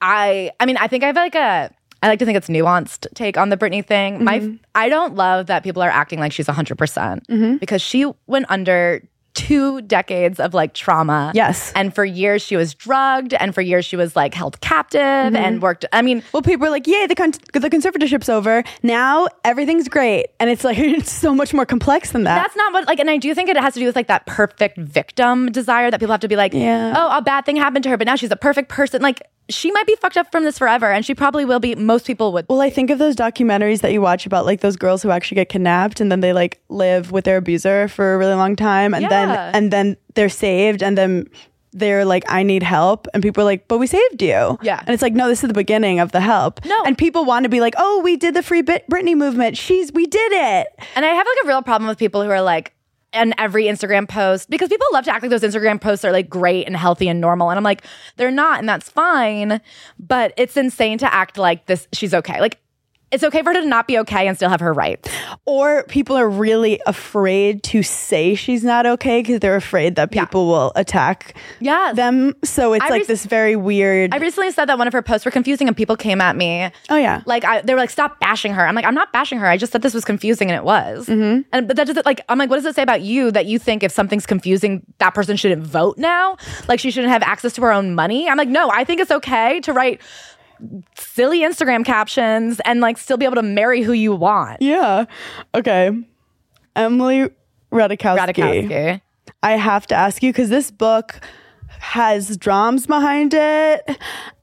[0.02, 1.72] I, I mean, I think I have like a
[2.04, 4.24] I like to think it's nuanced take on the Britney thing.
[4.24, 4.56] My Mm-hmm.
[4.74, 7.58] I don't love that people are acting like she's 100% Mm-hmm.
[7.58, 11.32] because she went under two decades of like trauma.
[11.34, 11.72] Yes.
[11.76, 15.36] And for years she was drugged and for years she was like held captive Mm-hmm.
[15.36, 18.64] and worked I mean, Well, people are like, "Yay, the con- the conservatorship's over.
[18.84, 22.36] Now everything's great," and it's like it's so much more complex than that.
[22.42, 24.26] that's not what like and I do think it has to do with like that
[24.26, 26.94] perfect victim desire that people have to be like, Yeah.
[26.98, 29.02] oh, a bad thing happened to her, but now she's a perfect person.
[29.02, 32.06] Like she might be fucked up from this forever and she probably will be most
[32.08, 35.02] people would Well, I think of those documentaries that you watch about like those girls
[35.04, 38.36] who actually get kidnapped and then they like live with their abuser for a really
[38.36, 39.10] long time and Yeah.
[39.10, 41.30] then and then they're saved and then
[41.74, 44.58] they're like I need help and people are like but we saved you.
[44.62, 44.80] Yeah.
[44.80, 46.64] And it's like no this is the beginning of the help.
[46.66, 46.78] No.
[46.86, 49.58] And people want to be like oh we did the free Brit- Britney movement.
[49.58, 50.68] She's we did it.
[50.96, 52.74] And I have like a real problem with people who are like,
[53.14, 56.30] on every Instagram post because people love to act like those Instagram posts are like
[56.30, 57.50] great and healthy and normal.
[57.50, 57.84] And I'm like,
[58.18, 59.62] they're not, and that's fine.
[60.00, 62.40] But it's insane to act like this, she's okay.
[62.40, 62.60] Like,
[63.12, 65.10] it's okay for her to not be okay and still have her rights.
[65.46, 70.26] Or people are really afraid to say she's not okay because they're afraid that Yeah.
[70.26, 71.96] people will attack Yes.
[71.96, 72.34] them.
[72.44, 74.14] So it's I like rec- this very weird.
[74.14, 76.70] I recently said that one of her posts were confusing and people came at me.
[76.90, 77.22] oh yeah.
[77.26, 79.48] Like I, they were like, "Stop bashing her." I'm like, "I'm not bashing her.
[79.48, 81.42] I just said this was confusing, and it was." Mm-hmm.
[81.52, 82.22] And but that doesn't like.
[82.30, 85.14] I'm like, what does it say about you that you think if something's confusing, that
[85.14, 86.38] person shouldn't vote now?
[86.68, 88.30] Like she shouldn't have access to her own money?
[88.30, 88.70] I'm like, no.
[88.72, 90.02] I think it's okay to write
[90.96, 94.62] silly Instagram captions and like still be able to marry who you want.
[94.62, 95.06] Yeah.
[95.56, 95.92] Okay.
[96.76, 97.30] Emily
[97.72, 98.18] Ratajkowski.
[98.18, 99.02] Ratajkowski.
[99.44, 101.20] I have to ask you because this book
[101.80, 103.98] has drums behind it,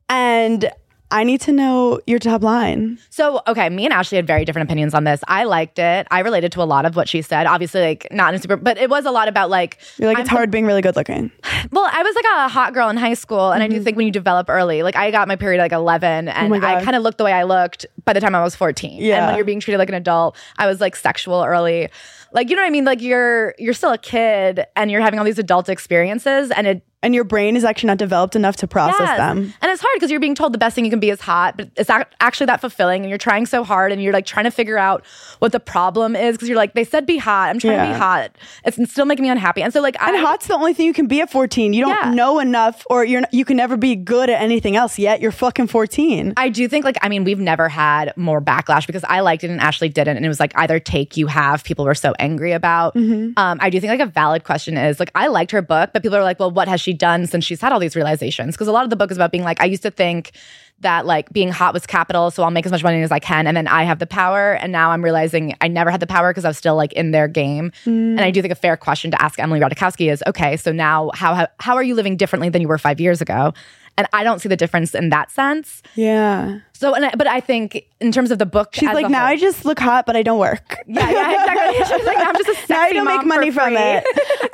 [0.09, 0.71] and
[1.11, 2.99] I need to know your top line.
[3.09, 5.21] So, okay, me and Ashley had very different opinions on this.
[5.27, 6.07] I liked it.
[6.11, 7.47] I related to a lot of what she said.
[7.47, 10.18] Obviously, like not in a super, but it was a lot about like You're like,
[10.18, 11.31] it's I'm hard being really good looking.
[11.71, 14.07] Well, I was like a hot girl in high school, and I do think when
[14.07, 16.64] you develop early, like I got my period at like 11, and Mm-hmm.
[16.64, 19.03] Oh I kind of looked the way I looked by the time I was 14.
[19.03, 21.88] Yeah, And when you're being treated like an adult, I was like sexual early.
[22.33, 22.85] Like, you know what I mean?
[22.85, 26.83] Like you're you're still a kid and you're having all these adult experiences and it
[27.01, 29.19] And your brain is actually not developed enough to process Yes.
[29.19, 29.39] them.
[29.63, 31.57] And it's hard because you're being told the best thing you can be is hot,
[31.57, 33.03] but it's not actually that fulfilling.
[33.03, 35.05] And you're trying so hard and you're like trying to figure out
[35.39, 37.51] what the problem is because you're like, they said be hot.
[37.51, 38.33] I'm trying to be hot.
[38.65, 39.63] It's still making me unhappy.
[39.63, 41.73] And so, like, And I, hot's the only thing you can be at 14.
[41.73, 42.11] You don't Yeah.
[42.15, 45.21] know enough, or you're you can never be good at anything else yet.
[45.21, 46.35] You're fucking 14.
[46.37, 49.51] I do think, like, I mean, we've never had more backlash because I liked it
[49.51, 50.17] and Ashley didn't.
[50.17, 52.97] And it was like either take you have, people were so angry about.
[52.97, 56.03] Um, I do think, like, a valid question is, like, I liked her book, but
[56.03, 58.55] people are like, well, what has she done since she's had all these realizations?
[58.55, 60.33] Because a lot of the book is about being like, I used to think
[60.81, 63.46] that like being hot was capital, so I'll make as much money as I can,
[63.46, 64.53] and then I have the power.
[64.55, 67.11] And now I'm realizing I never had the power because I was still like in
[67.11, 67.72] their game.
[68.18, 71.11] And I do think a fair question to ask Emily Ratajkowski is, okay, so now
[71.14, 73.53] how how, how are you living differently than you were five years ago?
[73.99, 75.83] And I don't see the difference in that sense.
[75.97, 76.61] yeah.
[76.73, 79.27] So, and I, but I think in terms of the book, She's like, now whole-
[79.27, 80.79] I just look hot, but I don't work.
[80.87, 81.85] yeah, yeah, exactly.
[81.97, 83.83] She's like, now I'm just a sexy now I don't make money from free.
[83.83, 84.05] it.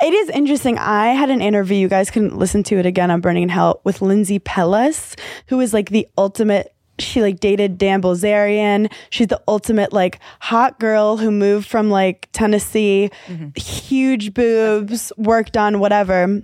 [0.01, 0.79] it is interesting.
[0.79, 1.77] I had an interview.
[1.77, 5.15] You guys can listen to it again on Burning in Hell with Lindsey Pelas,
[5.47, 6.73] who is like the ultimate.
[6.97, 8.91] She like dated Dan Bilzerian.
[9.11, 13.49] She's the ultimate like hot girl who moved from like Tennessee, mm-hmm.
[13.59, 16.41] huge boobs, worked on whatever.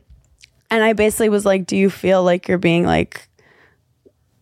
[0.72, 3.28] And I basically was like, "Do you feel like you're being like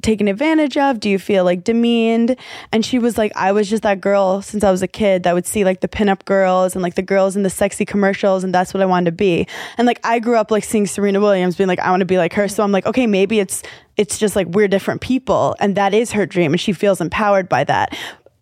[0.01, 0.99] taken advantage of?
[0.99, 2.37] Do you feel like demeaned?
[2.71, 5.33] And she was like, I was just that girl since I was a kid that
[5.33, 8.53] would see like the pinup girls and like the girls in the sexy commercials, and
[8.53, 9.47] that's what I wanted to be.
[9.77, 12.17] And like I grew up like seeing Serena Williams being like, I want to be
[12.17, 12.47] like her.
[12.47, 13.63] So I'm like, okay, maybe it's
[13.97, 17.49] it's just like we're different people, and that is her dream, and she feels empowered
[17.49, 17.97] by that.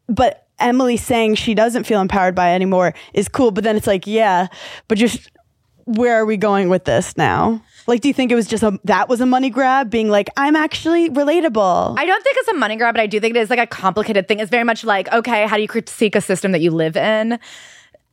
[0.07, 3.51] But Emily saying she doesn't feel empowered by it anymore is cool.
[3.51, 4.47] But then it's like, yeah,
[4.87, 5.29] but just
[5.85, 7.61] where are we going with this now?
[7.87, 10.29] Like, do you think it was just a that was a money grab, being like,
[10.35, 11.97] I'm actually relatable?
[11.97, 13.67] I don't think it's a money grab, but I do think it is like a
[13.67, 14.39] complicated thing.
[14.39, 17.39] It's very much like, okay, how do you critique a system that you live in?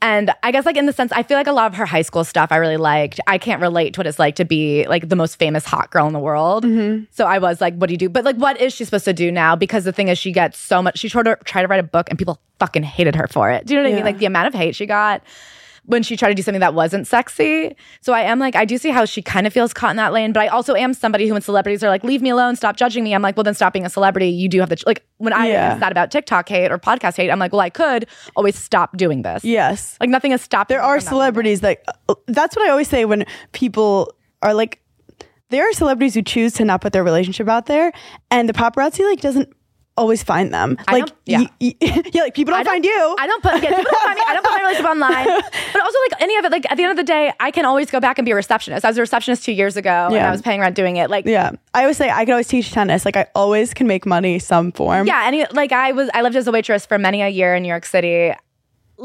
[0.00, 2.02] And I guess like in the sense, I feel like a lot of her high
[2.02, 3.20] school stuff I really liked.
[3.26, 6.06] I can't relate to what it's like to be like the most famous hot girl
[6.06, 6.64] in the world.
[6.64, 7.04] Mm-hmm.
[7.10, 8.10] So I was like, what do you do?
[8.10, 9.56] But like, what is she supposed to do now?
[9.56, 10.98] Because the thing is, she gets so much.
[10.98, 13.64] She tried to try to write a book, and people fucking hated her for it.
[13.64, 14.04] Do you know what I mean?
[14.04, 15.22] Like the amount of hate she got
[15.86, 17.76] when she tried to do something that wasn't sexy.
[18.00, 20.12] So I am like, I do see how she kind of feels caught in that
[20.14, 22.76] lane, but I also am somebody who, when celebrities are like, leave me alone, stop
[22.76, 24.28] judging me, I'm like, well, then stop being a celebrity.
[24.28, 24.86] You do have the, ch-.
[24.86, 25.76] like, when I Yeah.
[25.78, 29.22] that about TikTok hate or podcast hate, I'm like, well, I could always stop doing
[29.22, 29.44] this.
[29.44, 29.96] yes.
[30.00, 31.10] Like, nothing has stopped there are from that.
[31.10, 34.10] celebrities that uh, that's what I always say when people
[34.42, 34.80] are like
[35.50, 37.92] there are celebrities who choose to not put their relationship out there
[38.30, 39.52] and the paparazzi like doesn't
[39.96, 40.76] always find them.
[40.88, 41.38] I like yeah.
[41.40, 41.74] y- y-
[42.12, 43.16] yeah, like people don't, don't- find you.
[43.18, 44.24] I don't put yeah, people don't find me.
[44.26, 45.24] I don't put my relationship online.
[45.72, 47.64] But also like any of it, like at the end of the day, I can
[47.64, 48.84] always go back and be a receptionist.
[48.84, 50.28] I was a receptionist two years ago and Yeah.
[50.28, 51.10] I was paying rent doing it.
[51.10, 53.04] Like yeah, I always say I could always teach tennis.
[53.04, 55.06] Like I always can make money some form.
[55.06, 57.62] Yeah, any like I was I lived as a waitress for many a year in
[57.62, 58.32] New York City.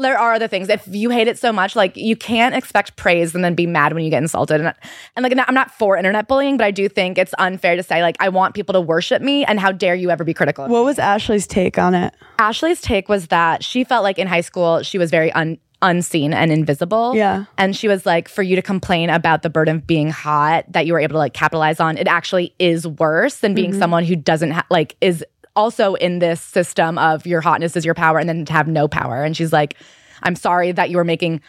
[0.00, 0.68] There are other things.
[0.68, 3.92] If you hate it so much, like you can't expect praise and then be mad
[3.92, 4.60] when you get insulted.
[4.60, 4.74] And,
[5.16, 8.02] and like I'm not for internet bullying, but I do think it's unfair to say
[8.02, 10.66] like I want people to worship me and how dare you ever be critical.
[10.66, 12.14] What was Ashley's take on it?
[12.38, 16.32] Ashley's take was that she felt like in high school she was very un- unseen
[16.32, 17.14] and invisible.
[17.14, 17.44] Yeah.
[17.58, 20.86] And she was like, for you to complain about the burden of being hot that
[20.86, 23.80] you were able to like capitalize on, it actually is worse than being mm-hmm.
[23.80, 25.24] someone who doesn't ha- like is
[25.56, 28.88] also in this system of your hotness is your power and then to have no
[28.88, 29.22] power.
[29.24, 29.76] And she's like,
[30.22, 31.40] I'm sorry that you were making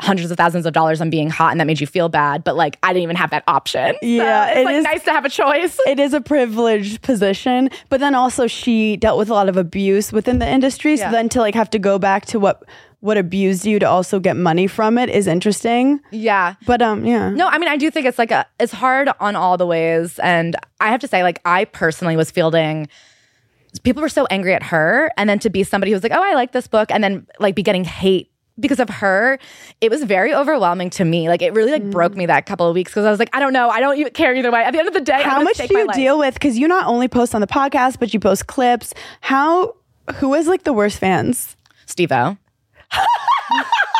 [0.00, 2.56] hundreds of thousands of dollars on being hot and that made you feel bad, but
[2.56, 3.92] like I didn't even have that option.
[4.00, 5.78] So Yeah, it's it like is- nice to have a choice.
[5.86, 10.12] it is a privileged position, but then also she dealt with a lot of abuse
[10.12, 10.96] within the industry.
[10.96, 11.10] So Yeah.
[11.12, 12.64] then to like have to go back to what
[12.98, 15.98] what abused you to also get money from it is interesting.
[16.12, 16.54] yeah.
[16.66, 19.34] But um, yeah, No, I mean, I do think it's like a, it's hard on
[19.34, 20.20] all the ways.
[20.20, 22.86] And I have to say, like, I personally was fielding,
[23.80, 25.10] people were so angry at her.
[25.16, 26.90] And then to be somebody who was like, oh, I like this book.
[26.90, 28.30] And then like be getting hate
[28.60, 29.38] because of her,
[29.80, 31.28] it was very overwhelming to me.
[31.28, 31.90] Like, it really like mm.
[31.90, 33.70] broke me that couple of weeks because I was like, I don't know.
[33.70, 34.62] I don't even care either way.
[34.62, 36.34] At the end of the day, I'm how much do you deal with?
[36.34, 38.94] Because you not only post on the podcast, but you post clips.
[39.20, 39.76] How
[40.16, 41.56] who is like the worst fans?
[41.86, 42.36] Steve-O.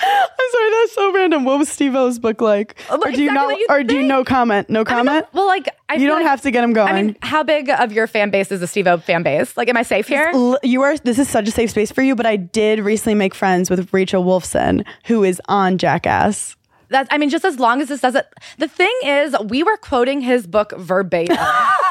[0.00, 1.44] I'm sorry, that's so random.
[1.44, 2.78] What was Steve O's book like?
[2.90, 3.46] Oh, or do you exactly not?
[3.46, 4.08] what you Or do you think.
[4.08, 4.70] no comment?
[4.70, 5.26] No I mean, comment.
[5.32, 6.88] well, like, I you don't like- have to get him going.
[6.92, 9.56] I mean, how big of your fan base is the Steve-O fan base?
[9.56, 10.30] Like, am I safe here?
[10.62, 13.34] You are this is such a safe space for you but i did recently make
[13.34, 16.56] friends with rachel wolfson who is on jackass
[16.90, 18.26] That's, I mean, just as long as this doesn't.
[18.56, 21.36] The thing is, we were quoting his book verbatim.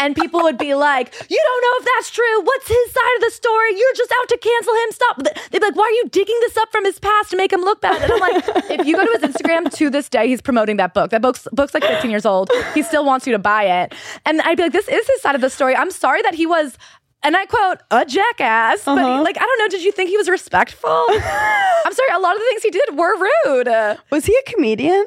[0.00, 2.40] and people would be like, You don't know if that's true.
[2.42, 3.70] What's his side of the story?
[3.78, 4.90] You're just out to cancel him.
[4.90, 5.16] Stop.
[5.50, 7.60] They'd be like, Why are you digging this up from his past to make him
[7.60, 8.02] look bad?
[8.02, 8.44] And I'm like,
[8.80, 11.10] If you go to his Instagram to this day, he's promoting that book.
[11.10, 12.50] That book's, book's like 15 years old.
[12.74, 13.94] He still wants you to buy it.
[14.26, 15.76] And I'd be like, This is his side of the story.
[15.76, 16.76] I'm sorry that he was.
[17.22, 18.84] And I quote, a jackass.
[18.86, 19.22] But Uh-huh.
[19.22, 20.88] like, I don't know, did you think he was respectful?
[21.10, 23.98] I'm sorry, a lot of the things he did were rude.
[24.10, 25.06] was he a comedian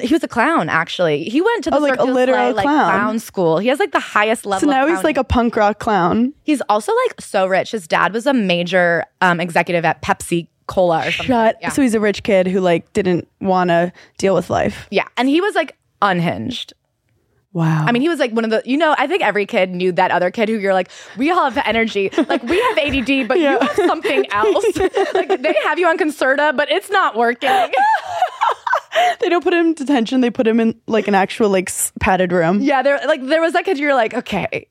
[0.00, 1.24] He was a clown, actually.
[1.24, 2.90] He went to the Oh, like a literal Soleil, like, clown.
[2.90, 3.58] clown school.
[3.58, 4.68] He has like the highest level.
[4.68, 7.72] so now he's like a punk rock clown He's also like so rich.
[7.72, 11.26] His dad was a major um, executive at Pepsi Cola or something.
[11.26, 11.70] shut Yeah.
[11.70, 15.28] so he's a rich kid who like didn't want to deal with life yeah, and
[15.28, 16.72] he was like unhinged.
[17.52, 19.70] wow I mean, he was like one of the, you know, I think every kid
[19.70, 22.08] knew that other kid who you're like, we all have energy.
[22.28, 24.64] Like, we have ADD, but you have something else.
[25.14, 27.50] like, they have you on Concerta, but it's not working.
[29.20, 30.20] they don't put him in detention.
[30.20, 32.60] They put him in like an actual like padded room.
[32.60, 34.66] Yeah, there, like, there was that kid you're like, okay,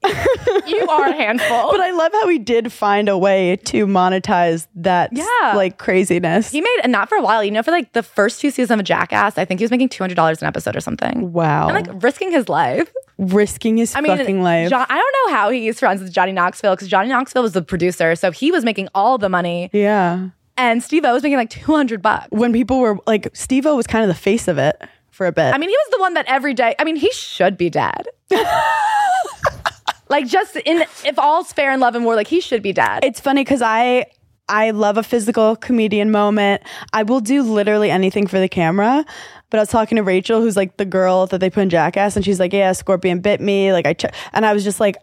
[0.68, 1.72] you are a handful.
[1.72, 5.54] but i love how he did find a way to monetize that Yeah.
[5.56, 6.52] like craziness.
[6.52, 8.80] He made and not for a while, you know, for like the first two seasons
[8.80, 11.68] of Jackass, I think he was making two hundred dollars an episode or something, wow.
[11.70, 12.92] And like risking his life.
[13.18, 14.70] risking his I mean, fucking life.
[14.70, 17.62] John, I don't know how he's friends with Johnny Knoxville because Johnny Knoxville was the
[17.62, 21.50] producer, so he was making all the money, yeah and Steve O was making like
[21.50, 22.28] two hundred bucks.
[22.30, 25.32] when people were like Steve O was kind of the face of it for a
[25.32, 25.54] bit.
[25.54, 26.76] I mean, he was the one that every day.
[26.80, 28.08] I mean, he should be dead.
[30.10, 33.04] like just in if all's fair in love and war, like he should be dead.
[33.04, 34.06] it's funny because I
[34.50, 36.62] I love a physical comedian moment.
[36.94, 39.06] I will do literally anything for the camera.
[39.50, 42.16] But I was talking to Rachel, who's like the girl that they put in Jackass,
[42.16, 44.06] and she's like, "Yeah, Scorpion bit me." Like I, ch-.
[44.32, 44.96] and I was just like,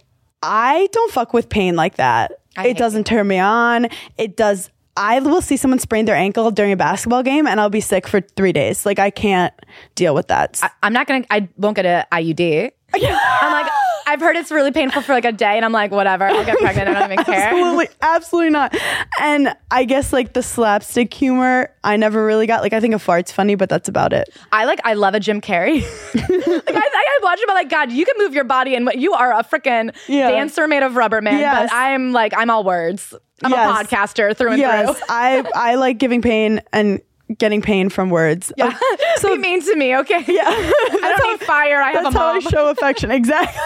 [0.43, 2.33] I don't fuck with pain like that.
[2.57, 3.89] I it doesn't turn me on.
[4.17, 4.71] It does.
[4.99, 8.09] I will see someone sprain their ankle during a basketball game, and I'll be sick
[8.09, 8.85] for three days.
[8.85, 9.55] Like I can't
[9.95, 10.61] deal with that.
[10.83, 11.25] I'm not gonna.
[11.31, 12.73] I won't get a IUD.
[12.95, 13.71] I'm like,
[14.09, 16.25] I've heard it's really painful for like a day, and I'm like, whatever.
[16.25, 16.89] I'll get pregnant.
[16.89, 17.49] I don't even care.
[17.49, 18.77] absolutely, absolutely not.
[19.21, 22.63] And I guess like the slapstick humor, I never really got.
[22.63, 24.29] Like I think a fart's funny, but that's about it.
[24.51, 24.81] I like.
[24.85, 25.83] I love a Jim Carrey.
[26.15, 27.51] like I, I watch him.
[27.51, 30.31] I'm like, God, you can move your body, and you are a freaking Yeah.
[30.31, 31.39] dancer made of rubber, man.
[31.41, 31.69] Yes.
[31.71, 33.15] But I'm like, I'm all words.
[33.45, 33.81] I'm Yes.
[33.81, 35.07] a podcaster through and Yes, through.
[35.09, 37.01] I I like giving pain and
[37.37, 38.53] getting pain from words.
[38.57, 38.77] Yeah.
[39.19, 40.23] So- be mean to me, okay?
[40.29, 40.45] Yeah.
[40.47, 41.83] I don't need fire.
[41.83, 43.11] I have a That's how I show affection.
[43.11, 43.61] Exactly.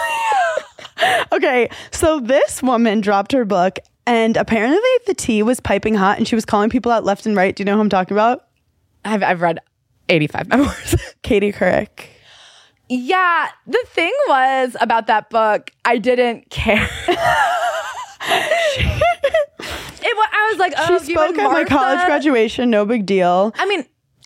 [1.31, 6.27] okay, so this woman dropped her book, and apparently the tea was piping hot, and
[6.27, 7.55] she was calling people out left and right.
[7.55, 8.47] Do you know who I'm talking about?
[9.05, 9.59] I've, I've read
[10.09, 10.95] 85 memoirs.
[11.21, 12.07] Katie Couric.
[12.89, 13.49] yeah.
[13.67, 16.89] The thing was about that book, I didn't care.
[20.05, 22.69] it, wa- I was like, oh, She spoke at my college graduation.
[22.69, 23.53] No big deal.
[23.55, 23.85] I mean,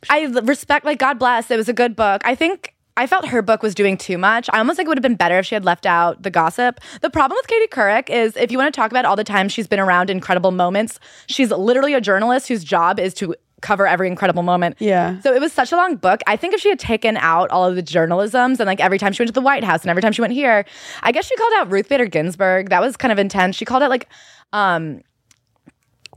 [0.10, 1.50] I respect, like, God bless.
[1.52, 2.22] It was a good book.
[2.26, 4.50] I think I felt her book was doing too much.
[4.52, 6.80] I almost think it would have been better if she had left out the gossip.
[7.02, 9.50] The problem with Katie Couric is if you want to talk about all the time
[9.50, 14.08] she's been around incredible moments, she's literally a journalist whose job is to cover every
[14.08, 14.76] incredible moment.
[14.80, 15.20] Yeah.
[15.22, 16.22] So it was such a long book.
[16.28, 19.14] I think if she had taken out all of the journalisms and like every time
[19.14, 20.66] she went to the White House and every time she went here,
[21.04, 22.70] I guess she called out Ruth Bader Ginsburg.
[22.70, 23.56] That was kind of intense.
[23.56, 24.08] She called it like
[24.54, 25.02] um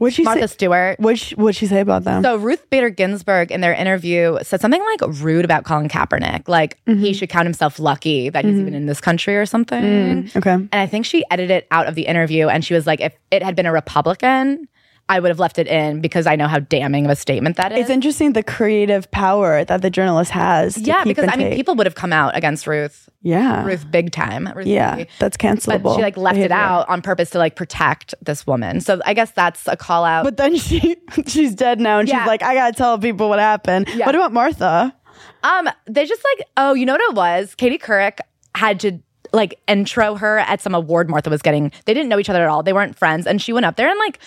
[0.00, 0.54] What'd she Martha say?
[0.54, 0.98] Stewart.
[0.98, 2.22] What'd she, what'd she say about them?
[2.24, 6.78] So Ruth Bader Ginsburg in their interview said something like rude about Colin Kaepernick, like
[6.86, 7.00] Mm-hmm.
[7.00, 10.30] he should count himself lucky that he's even in this country or something.
[10.34, 10.50] okay.
[10.52, 13.12] And I think she edited it out of the interview and she was like, if
[13.30, 14.66] it had been a Republican,
[15.11, 17.73] I would have left it in because I know how damning of a statement that
[17.73, 17.81] is.
[17.81, 20.75] It's interesting the creative power that the journalist has.
[20.75, 21.57] To yeah, because I mean, take.
[21.57, 23.64] people would have come out against Ruth, Yeah.
[23.64, 24.49] Ruth big time.
[24.55, 24.94] Ruth Yeah.
[24.96, 25.11] Bader.
[25.18, 25.83] That's cancelable.
[25.83, 28.81] But she like left it out on purpose to like protect this woman.
[28.81, 30.23] So I guess that's a call out.
[30.25, 30.96] But then she
[31.27, 32.20] she's dead now, and Yeah.
[32.20, 33.88] she's like, I gotta tell people what happened.
[33.94, 34.07] Yeah.
[34.07, 34.94] What about Martha?
[35.42, 37.55] Um, they just like, oh, you know what it was?
[37.57, 38.20] Katie Couric
[38.55, 39.01] had to
[39.33, 41.70] like intro her at some award Martha was getting.
[41.85, 42.62] They didn't know each other at all.
[42.62, 43.27] They weren't friends.
[43.27, 44.18] And she went up there and like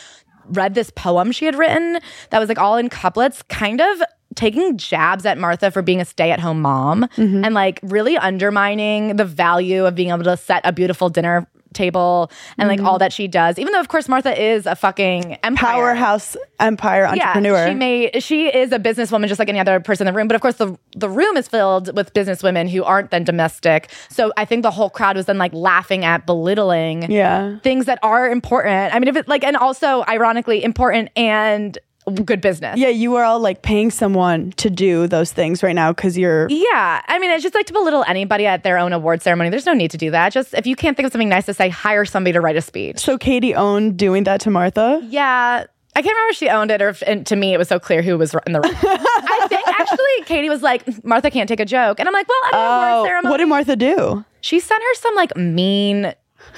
[0.49, 4.01] read this poem she had written that was like all in couplets, kind of
[4.35, 7.45] taking jabs at Martha for being a stay-at-home mom mm-hmm.
[7.45, 12.31] and like really undermining the value of being able to set a beautiful dinner table
[12.57, 12.99] and like all mm-hmm.
[12.99, 13.59] that she does.
[13.59, 15.73] Even though of course Martha is a fucking empire.
[15.73, 17.53] Powerhouse empire entrepreneur.
[17.53, 20.27] Yeah, she may she is a businesswoman just like any other person in the room.
[20.27, 23.89] But of course, the the room is filled with businesswomen who aren't then domestic.
[24.09, 27.57] So I think the whole crowd was then like laughing at belittling yeah.
[27.59, 28.93] things that are important.
[28.93, 31.77] I mean, if it like and also ironically important and
[32.23, 32.77] good business.
[32.77, 36.47] Yeah, you are all like paying someone to do those things right now because you're.
[36.49, 39.49] Yeah, I mean, it's just like to belittle anybody at their own award ceremony.
[39.49, 40.31] There's no need to do that.
[40.33, 42.61] Just if you can't think of something nice to say, hire somebody to write a
[42.61, 42.99] speech.
[42.99, 45.01] So Katie owned doing that to Martha.
[45.03, 45.65] Yeah.
[45.95, 47.77] I can't remember if she owned it or if, and to me, it was so
[47.77, 48.73] clear who was in the wrong.
[48.81, 51.99] I think actually Katie was like, Martha can't take a joke.
[51.99, 53.29] And I'm like, well, I don't know.
[53.29, 54.25] Oh, what did Martha do?
[54.43, 56.13] she sent her some like mean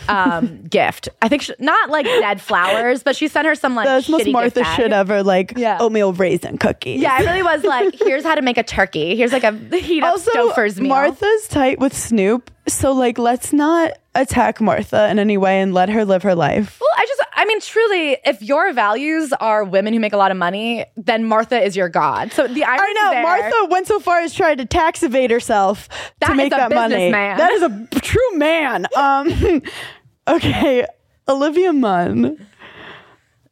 [0.07, 1.09] um gift.
[1.21, 4.27] I think she, not like dead flowers, but she sent her some like That's most
[4.29, 5.77] Martha should ever like Yeah.
[5.79, 7.01] oatmeal raisin cookies.
[7.01, 9.15] Yeah, it really was like, here's how to make a turkey.
[9.15, 10.89] Here's like a heat up Also, Stouffer's meal.
[10.89, 15.89] Martha's tight with Snoop, so like let's not attack Martha in any way and let
[15.89, 16.77] her live her life.
[16.79, 20.31] Well, I just, I mean, truly, if your values are women who make a lot
[20.31, 22.31] of money, then Martha is your god.
[22.31, 25.31] So the irony I know there, Martha went so far as trying to tax evade
[25.31, 25.89] herself
[26.21, 26.95] to make that money.
[26.95, 27.37] businessman.
[27.37, 28.87] That is a true man.
[28.95, 29.61] Um,
[30.27, 30.87] okay,
[31.27, 32.47] Olivia Munn.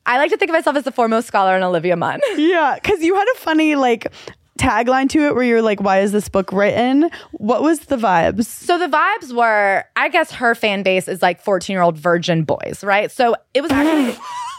[0.05, 2.19] I like to think of myself as the foremost scholar in Olivia Munn.
[2.35, 4.11] Yeah, because you had a funny like
[4.59, 8.45] tagline to it where you're like, "Why is this book written?" What was the vibes?
[8.45, 12.43] So the vibes were, I guess her fan base is like 14 year old virgin
[12.43, 13.11] boys, right?
[13.11, 14.17] So it was actually,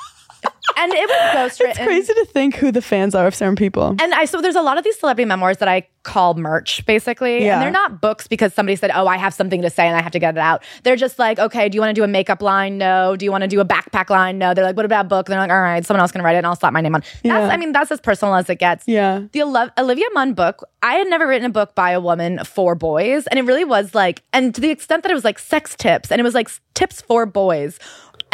[0.77, 3.97] and it was ghost It's crazy to think who the fans are of certain people.
[4.01, 7.45] And I so there's a lot of these celebrity memoirs that I call merch, basically.
[7.45, 7.55] Yeah.
[7.55, 10.03] And they're not books because somebody said, Oh, I have something to say and I
[10.03, 10.63] have to get it out.
[10.83, 12.79] They're just like, okay, do you want to do a makeup line?
[12.79, 13.17] No.
[13.17, 14.39] Do you want to do a backpack line?
[14.39, 14.55] No.
[14.55, 15.27] They're like, what about a book?
[15.27, 17.01] They're like, all right, someone else can write it and I'll slap my name on.
[17.01, 17.49] That's Yeah.
[17.49, 18.87] I mean, that's as personal as it gets.
[18.87, 19.23] Yeah.
[19.33, 23.27] The Olivia Munn book, I had never written a book by a woman for boys.
[23.29, 26.13] And it really was like, and to the extent that it was like sex tips
[26.13, 27.79] and it was like tips for boys.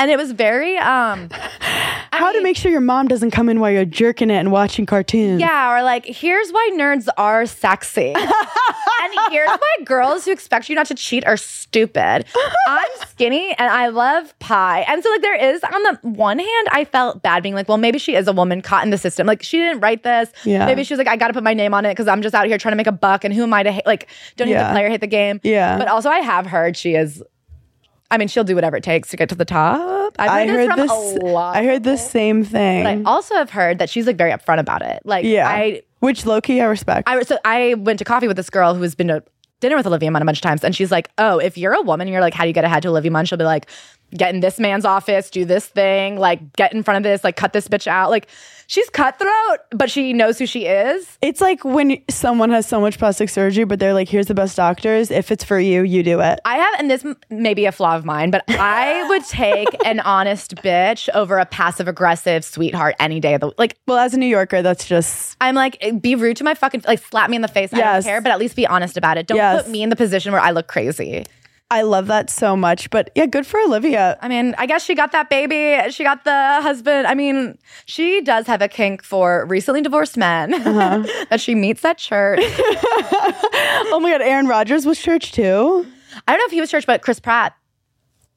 [0.01, 1.29] And it was very um
[2.11, 4.85] How to make sure your mom doesn't come in while you're jerking it and watching
[4.87, 5.41] cartoons.
[5.41, 8.13] Yeah, or like, here's why nerds are sexy.
[8.15, 12.25] and here's why girls who expect you not to cheat are stupid.
[12.67, 14.85] I'm skinny and I love pie.
[14.89, 17.79] And so, like, there is, on the one hand, I felt bad being like, well,
[17.79, 19.27] maybe she is a woman caught in the system.
[19.27, 20.31] Like, she didn't write this.
[20.45, 20.67] Yeah.
[20.67, 22.35] Maybe she was like, I got to put my name on it because I'm just
[22.35, 23.25] out here trying to make a buck.
[23.25, 23.87] And who am I to hate?
[23.87, 24.69] Like, don't Yeah.
[24.69, 25.41] the player, hate the game.
[25.43, 25.79] Yeah.
[25.79, 27.23] But also, I have heard she is.
[28.11, 30.14] I mean, she'll do whatever it takes to get to the top.
[30.18, 31.16] I've I heard, heard this this.
[31.23, 31.57] a lot.
[31.57, 32.83] I heard the same thing.
[32.83, 35.01] But I also have heard that she's like very upfront about it.
[35.05, 37.09] Like, yeah, I which low key I respect.
[37.09, 39.23] I so I went to coffee with this girl who has been to
[39.61, 41.83] dinner with Olivia Munn a bunch of times, and she's like, "Oh, if you're a
[41.83, 43.66] woman, and you're like, how do you get ahead to Olivia Munn?" She'll be like,
[44.12, 47.37] "Get in this man's office, do this thing, like get in front of this, like
[47.37, 48.27] cut this bitch out." Like
[48.70, 51.18] she's cutthroat, but she knows who she is.
[51.20, 54.56] it's like when someone has so much plastic surgery, but they're like, "Here's the best
[54.56, 55.11] doctors.
[55.11, 57.72] If it's for you, you do it." I have, and this m- may be a
[57.72, 62.94] flaw of mine, but I would take an honest bitch over a passive aggressive sweetheart
[63.00, 63.76] any day of the like.
[63.88, 66.85] Well, as a New Yorker, that's just I'm like, eh, be rude to my fucking
[66.87, 67.72] like, slap me in the face.
[67.74, 68.04] I Yes.
[68.04, 69.26] don't care, but at least be honest about it.
[69.26, 69.62] Don't Yes.
[69.64, 71.26] put me in the position where I look crazy.
[71.72, 72.90] I love that so much.
[72.90, 74.18] But yeah, good for Olivia.
[74.20, 75.90] I mean, I guess she got that baby.
[75.92, 77.06] She got the husband.
[77.06, 81.06] I mean, she does have a kink for recently divorced men uh-huh.
[81.30, 82.40] that she meets at church.
[83.92, 85.87] Oh my god, Aaron Rodgers was church too.
[86.26, 87.54] I don't know if he was church, but Chris Pratt.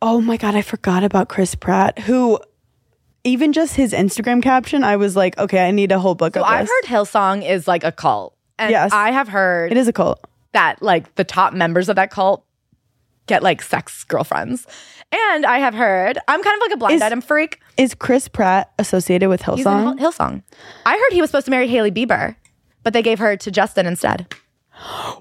[0.02, 2.40] Oh my god, I forgot about Chris Pratt, who
[3.24, 6.42] even just his Instagram caption, I was like, okay, I need a whole book So
[6.42, 6.70] of I've this.
[6.70, 8.36] heard Hillsong is like a cult.
[8.60, 8.92] And Yes.
[8.92, 10.20] I have heard it is a cult.
[10.54, 12.44] that like the top members of that cult
[13.28, 14.68] get like sex girlfriends.
[15.12, 17.60] And I have heard, I'm kind of like a blind Is- item freak.
[17.78, 20.00] Is Chris Pratt associated with Hillsong?
[20.00, 20.44] Hill- Hillsong.
[20.86, 22.36] I heard he was supposed to marry Hailey Bieber,
[22.84, 24.28] but they gave her to Justin instead.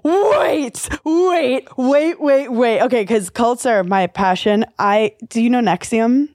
[0.02, 2.80] Wait, wait, wait, wait, wait.
[2.82, 4.64] Okay, because cults are my passion.
[4.78, 6.28] I do you know NXIVM?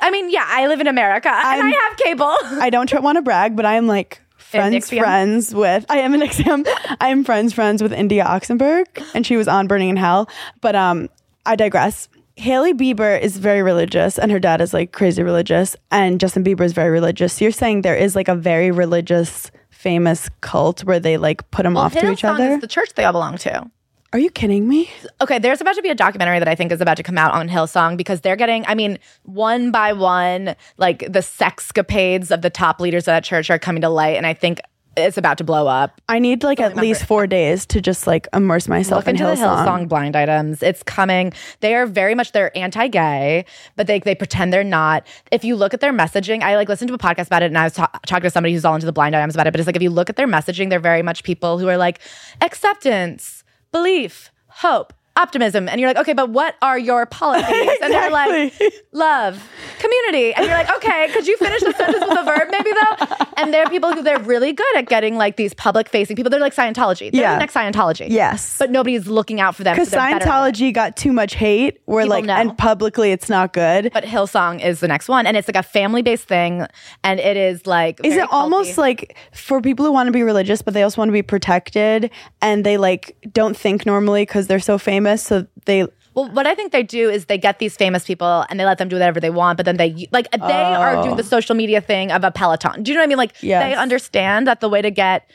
[0.00, 2.34] I mean, yeah, I live in America and I'm- I have cable.
[2.62, 5.86] I don't want to brag, but I am like friends, friends with.
[5.88, 6.64] I am an exam.
[7.00, 10.28] I am friends, friends with India Oxenberg, and she was on Berning in Hell.
[10.60, 11.08] But um,
[11.46, 12.08] I digress.
[12.36, 16.62] Hailey Bieber is very religious, and her dad is like crazy religious, and Justin Bieber
[16.62, 17.32] is very religious.
[17.34, 21.64] So you're saying there is like a very religious, famous cult where they like put
[21.64, 22.58] them off to each other?
[22.58, 23.68] the church they all belong to.
[24.12, 24.90] Are you kidding me?
[25.20, 27.34] Okay, there's about to be a documentary that I think is about to come out
[27.34, 32.48] on Hillsong because they're getting, I mean, one by one, like the sexcapades of the
[32.48, 34.16] top leaders of that church are coming to light.
[34.16, 34.60] And I think
[34.96, 36.00] it's about to blow up.
[36.08, 39.24] I need like at least four days to just like immerse myself Look in into
[39.24, 39.66] the Hillsong.
[39.66, 40.62] Hillsong blind items.
[40.62, 41.32] It's coming.
[41.60, 43.44] They are very much they're anti-gay,
[43.76, 45.06] but they they pretend they're not.
[45.30, 47.58] If you look at their messaging, I like listened to a podcast about it, and
[47.58, 49.52] I was ta- talking to somebody who's all into the blind items about it.
[49.52, 51.76] But it's like if you look at their messaging, they're very much people who are
[51.76, 52.00] like
[52.40, 53.37] acceptance,
[53.70, 54.92] belief, hope.
[55.18, 57.70] Optimism, and you're like, okay, but what are your policies?
[57.82, 58.52] And they're like,
[58.92, 59.42] love,
[59.78, 60.32] community.
[60.34, 63.16] And you're like, okay, could you finish the sentence with a verb maybe though?
[63.36, 66.30] And there are people who they're really good at getting like these public facing people.
[66.30, 67.10] They're like Scientology.
[67.12, 67.34] They're Yeah.
[67.34, 68.06] the next Scientology.
[68.10, 68.56] Yes.
[68.58, 69.74] But nobody's looking out for them.
[69.74, 70.54] Because so they're better at it.
[70.54, 72.34] Scientology got too much hate, where People like, know.
[72.36, 73.90] and publicly it's not good.
[73.92, 75.26] But Hillsong is the next one.
[75.26, 76.66] And it's like a family based thing.
[77.04, 80.62] And it is like Is it almost like for people who want to be religious,
[80.62, 82.10] but they also want to be protected,
[82.42, 86.54] and they like don't think normally because they're so famous, so they Well, what I
[86.54, 89.20] think they do is they get these famous people and they let them do whatever
[89.20, 91.26] they want, but then they like they are doing the oh.
[91.26, 92.82] social media thing of a Peloton.
[92.82, 93.18] Do you know what I mean?
[93.18, 93.46] Like Oh.
[93.46, 93.62] Yes.
[93.62, 95.30] they understand that the way to get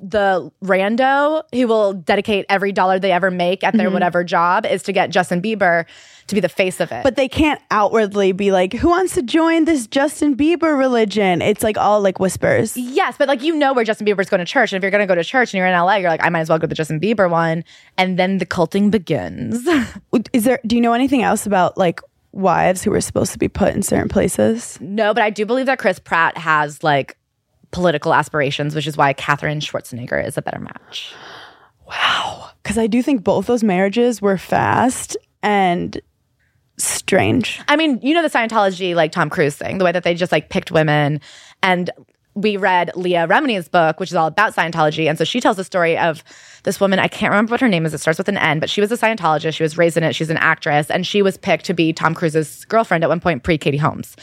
[0.00, 3.78] the rando who will dedicate every dollar they ever make at Mm-hmm.
[3.78, 5.84] their whatever job is to get Justin Bieber
[6.26, 7.02] to be the face of it.
[7.04, 11.40] but they can't outwardly be like, who wants to join this Justin Bieber religion?
[11.40, 12.76] It's like all like whispers.
[12.76, 15.00] Yes, but like you know where Justin Bieber's going to church, and if you're going
[15.02, 16.62] to go to church and you're in LA, you're like, I might as well go
[16.62, 17.64] to the Justin Bieber one,
[17.96, 19.66] and then the culting begins.
[20.32, 20.58] Is there?
[20.66, 22.00] Do you know anything else about like
[22.32, 24.78] wives who were supposed to be put in certain places?
[24.80, 27.16] no, but I do believe that Chris Pratt has like
[27.76, 31.12] political aspirations, which is why Katherine Schwarzenegger is a better match.
[31.86, 32.50] Wow.
[32.62, 36.00] Because I do think both those marriages were fast and
[36.78, 37.60] strange.
[37.68, 40.32] I mean, you know the Scientology like Tom Cruise thing, the way that they just
[40.32, 41.20] like picked women
[41.62, 41.90] and
[42.34, 45.08] we read Leah Remini's book, which is all about Scientology.
[45.08, 46.24] And so she tells the story of
[46.64, 46.98] this woman.
[46.98, 47.92] I can't remember what her name is.
[47.94, 49.54] It starts with an N, but she was a Scientologist.
[49.54, 50.14] She was raised in it.
[50.14, 50.90] She's an actress.
[50.90, 54.16] And she was picked to be Tom Cruise's girlfriend at one point, pre Katie Holmes.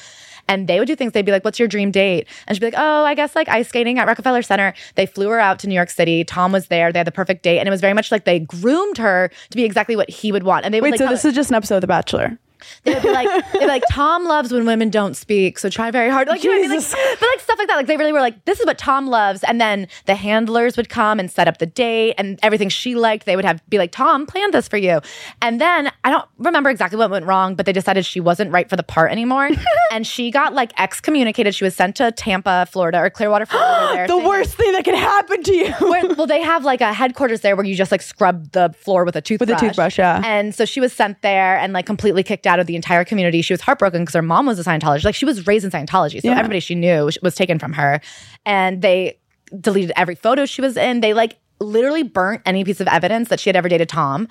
[0.48, 1.14] And they would do things.
[1.14, 2.28] They'd be like, What's your dream date?
[2.48, 4.74] And she'd be like, Oh, I guess like ice skating at Rockefeller Center.
[4.96, 6.24] They flew her out to New York City.
[6.24, 6.92] Tom was there.
[6.92, 7.60] They had the perfect date.
[7.60, 10.44] And it was very much like they groomed her to be exactly what he would
[10.44, 10.66] want.
[10.66, 12.38] And they would Wait, like, so this is just an episode of The Bachelor.
[12.84, 15.92] They would be like, they'd be like, Tom loves when women don't speak, so try
[15.92, 16.28] very hard.
[16.28, 16.80] Like, you know what I mean?
[16.80, 17.76] Like, but like stuff like that.
[17.76, 20.90] Like they really were like, this is what Tom loves, and then the handlers would
[20.90, 23.26] come and set up the date and everything she liked.
[23.26, 25.02] They would have be like, Tom planned this for you,
[25.42, 28.70] and then I don't remember exactly what went wrong, but they decided she wasn't right
[28.70, 29.50] for the part anymore,
[29.92, 31.56] and she got like excommunicated.
[31.56, 34.08] She was sent to Tampa, Florida, or Clearwater, Florida.
[34.14, 35.72] The worst thing that could happen to you.
[35.80, 39.04] where, well, they have like a headquarters there where you just like scrub the floor
[39.06, 39.60] with a toothbrush.
[39.60, 40.22] toothbrush, yeah.
[40.24, 43.42] And so she was sent there and like completely kicked out of the entire community.
[43.42, 45.06] She was heartbroken because her mom was a Scientologist.
[45.06, 46.38] Like she was raised in Scientology, so Yeah.
[46.38, 48.02] everybody she knew was taken from her,
[48.46, 49.18] and they
[49.60, 51.02] deleted every photo she was in.
[51.02, 54.28] They like literally burnt any piece of evidence that she had ever dated Tom.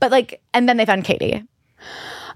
[0.00, 1.44] But like, and then they found Katie.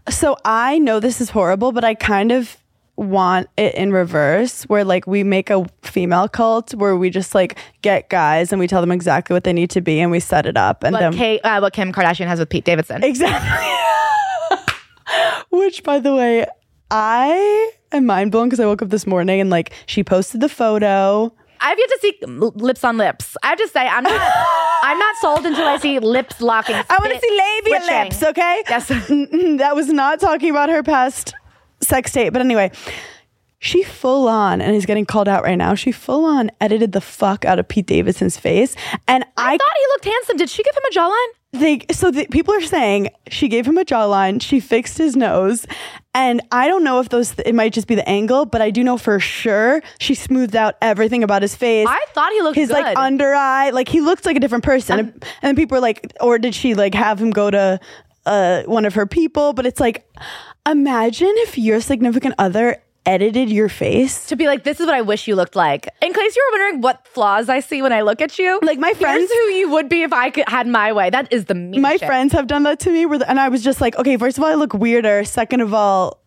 [0.09, 2.57] So I know this is horrible, but I kind of
[2.97, 7.57] want it in reverse where like we make a female cult where we just like
[7.83, 10.47] get guys and we tell them exactly what they need to be and we set
[10.47, 13.05] it up and What, then Kate, uh, what Kim Kardashian has with Pete Davidson.
[13.05, 13.69] exactly
[15.69, 16.47] which by the way
[16.91, 20.49] I am mind blown because I woke up this morning and like she posted the
[20.49, 23.37] photo I've yet to see lips on lips.
[23.43, 24.13] I have to say, I'm not,
[24.83, 26.77] I'm not sold until I see lips locking.
[26.77, 28.05] I want to see labia switching.
[28.05, 28.89] lips okay Yes.
[29.59, 31.35] That was not talking about her past
[31.83, 32.33] sex tape.
[32.33, 32.71] But anyway,
[33.59, 35.75] she full on and is getting called out right now.
[35.75, 38.75] She full on edited the fuck out of Pete Davidson's face,
[39.07, 40.37] and I, I, thought he looked handsome.
[40.39, 41.38] Did she give him a jawline?
[41.53, 44.41] They so the, people are saying she gave him a jawline.
[44.43, 45.67] She fixed his nose,
[46.15, 48.85] and I don't know if those it might just be the angle, but I do
[48.85, 51.87] know for sure she smoothed out everything about his face.
[51.89, 52.75] I thought he looked his good.
[52.83, 54.99] like under eye, like he looked like a different person.
[54.99, 57.81] and, and people were like, or did she like have him go to
[58.27, 59.55] uh, one of her people?
[59.55, 60.07] But it's like,
[60.67, 64.27] imagine if your significant other edited your face.
[64.27, 65.89] to be like, this is what I wish you looked like.
[66.03, 68.79] In case you were wondering what flaws I see when I look at you, Like,
[68.79, 71.09] my friends- who you would be if I could, had my way.
[71.11, 72.07] That is the mean My shit.
[72.07, 74.37] friends have done that to me, where the, and I was just like, okay, first
[74.39, 75.25] of all, I look weirder.
[75.25, 76.21] Second of all,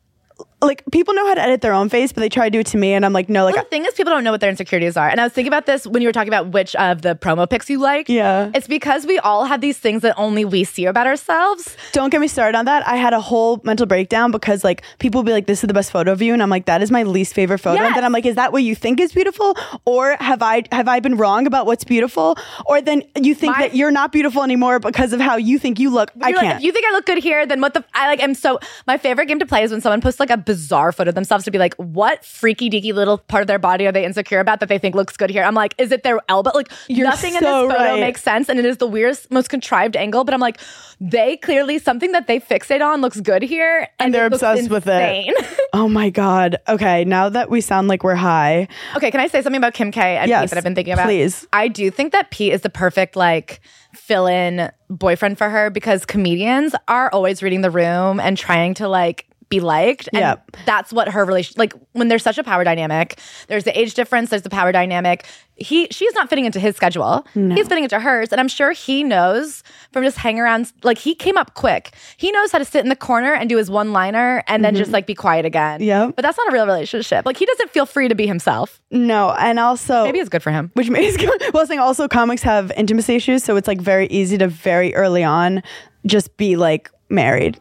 [0.62, 2.68] like people know how to edit their own face, but they try to do it
[2.68, 4.42] to me, and I'm like, no, like Well, the thing is, people don't know what
[4.42, 5.10] their insecurities are.
[5.10, 7.50] And I was thinking about this when you were talking about which of the promo
[7.50, 8.08] pics you like.
[8.10, 8.52] Yeah.
[8.54, 11.76] It's because we all have these things that only we see about ourselves.
[11.94, 12.88] Don't get me started on that.
[12.88, 15.74] I had a whole mental breakdown because like people will be like, "This is the
[15.74, 18.04] best photo of you," and I'm like, "That is my least favorite photo." And then
[18.06, 21.18] I'm like, "Is that what you think is beautiful, or have I have I been
[21.18, 25.12] wrong about what's beautiful, or then you think My- that you're not beautiful anymore because
[25.14, 26.58] of how you think you look?" I You're like, can't.
[26.60, 28.98] if you think I look good here, then what the I like am so my
[28.98, 31.52] favorite game to play is when someone posts like a bizarre photo of themselves to
[31.52, 34.68] be like, what freaky deaky little part of their body are they insecure about that
[34.68, 35.44] they think looks good here?
[35.44, 36.52] I'm like, is it their elbow?
[36.54, 38.02] Like You're nothing in this photo right.
[38.02, 40.60] makes sense and it is the weirdest, most contrived angle, but I'm like,
[41.00, 43.88] they clearly something that they fixate on looks good here.
[43.98, 45.60] And they're obsessed with it.
[45.74, 46.58] oh my god.
[46.68, 49.90] Okay, now that we sound like we're high, Okay, can I say something about Kim
[49.90, 51.06] K and Yes, Pete that I've been thinking about?
[51.06, 51.48] please.
[51.54, 53.62] I do think that Pete is the perfect like
[53.94, 59.28] fill-in boyfriend for her because comedians are always reading the room and trying to like
[59.52, 60.10] be liked.
[60.14, 60.58] And Yep.
[60.66, 64.32] that's what her relation like when there's such a power dynamic, there's the age difference,
[64.32, 65.28] there's the power dynamic.
[65.56, 67.24] He she's not fitting into his schedule.
[67.36, 68.32] He's fitting into hers.
[68.32, 71.92] And I'm sure he knows from just hanging around like he came up quick.
[72.18, 74.88] He knows how to sit in the corner and do his one-liner and then just
[74.88, 74.94] mm-hmm.
[74.94, 75.84] like be quiet again.
[75.84, 76.10] Yeah.
[76.16, 77.28] But that's not a real relationship.
[77.28, 78.82] Like he doesn't feel free to be himself.
[78.90, 80.72] no, and also Maybe it's good for him.
[80.74, 84.08] which makes well, I was saying also comics have intimacy issues, so it's like very
[84.08, 85.62] easy to very early on
[86.08, 87.60] just be like married.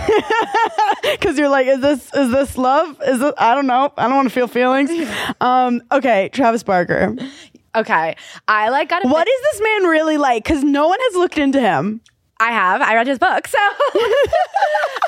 [1.20, 3.00] Cause you're like, is this is this love?
[3.06, 3.92] Is this I don't know.
[3.96, 4.90] I don't want to feel feelings.
[5.40, 7.14] Um, okay, Travis Barker.
[7.74, 8.16] Okay.
[8.48, 10.44] I like got What is this man really like?
[10.44, 12.00] Cause no one has looked into him.
[12.40, 12.80] I have.
[12.80, 13.46] I read his book.
[13.46, 13.58] So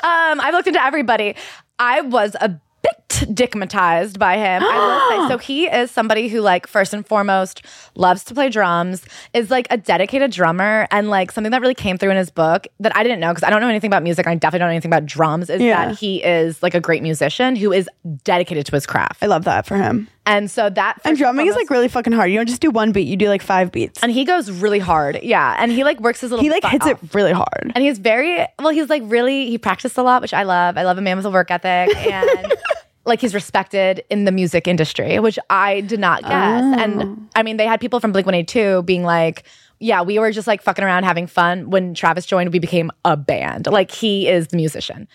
[0.03, 1.35] um I've looked into everybody.
[1.79, 2.49] I was a
[2.83, 4.63] bit dickmatized by him.
[4.63, 5.33] I will say.
[5.33, 7.63] So he is somebody who like first and foremost
[7.95, 9.03] loves to play drums,
[9.33, 12.67] is like a dedicated drummer and like something that really came through in his book
[12.79, 14.67] that I didn't know because I don't know anything about music and I definitely don't
[14.67, 15.87] know anything about drums is Yeah.
[15.87, 17.89] that he is like a great musician who is
[18.23, 19.23] dedicated to his craft.
[19.23, 20.07] I love that for him.
[20.25, 22.29] And so that And drumming is foremost- like really fucking hard.
[22.29, 24.03] You don't just do one beat, you do like five beats.
[24.03, 25.19] and he goes really hard.
[25.23, 25.55] Yeah.
[25.57, 27.01] And he like works his little He like butt hits off.
[27.03, 27.71] it really hard.
[27.73, 30.77] And he's very well, he's like really he practiced a lot, which I love.
[30.77, 32.53] I love a man with a work ethic and
[33.07, 36.63] like he's respected in the music industry, which I did not guess.
[36.63, 36.79] Oh.
[36.79, 39.43] And I mean, they had people from Blink 182 being like,
[39.79, 41.69] yeah, we were just like fucking around having fun.
[41.69, 43.67] When Travis joined, we became a band.
[43.67, 45.07] Like he is the musician.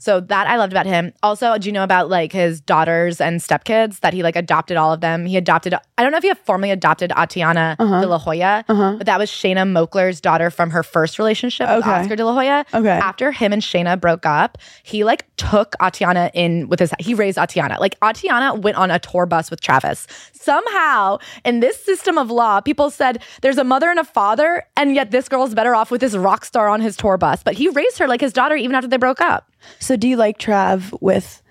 [0.00, 1.12] So that I loved about him.
[1.22, 4.92] Also, do you know about like his daughters and stepkids that he like adopted all
[4.94, 5.26] of them?
[5.26, 8.00] He adopted, I don't know if he formally adopted Atiana Uh-huh.
[8.00, 12.16] De La Hoya, but that was Shanna Moakler's daughter from her first relationship with Oscar
[12.16, 12.64] De La Hoya.
[12.72, 12.88] Okay.
[12.88, 17.36] After him and Shanna broke up, he like took Atiana in with his, he raised
[17.36, 17.76] Atiana.
[17.78, 20.06] Like Atiana went on a tour bus with Travis.
[20.32, 24.94] Somehow in this system of law, people said there's a mother and a father, and
[24.94, 27.42] yet this girl's better off with this rock star on his tour bus.
[27.42, 29.49] But he raised her like his daughter even after they broke up.
[29.78, 31.42] So do you like Trav with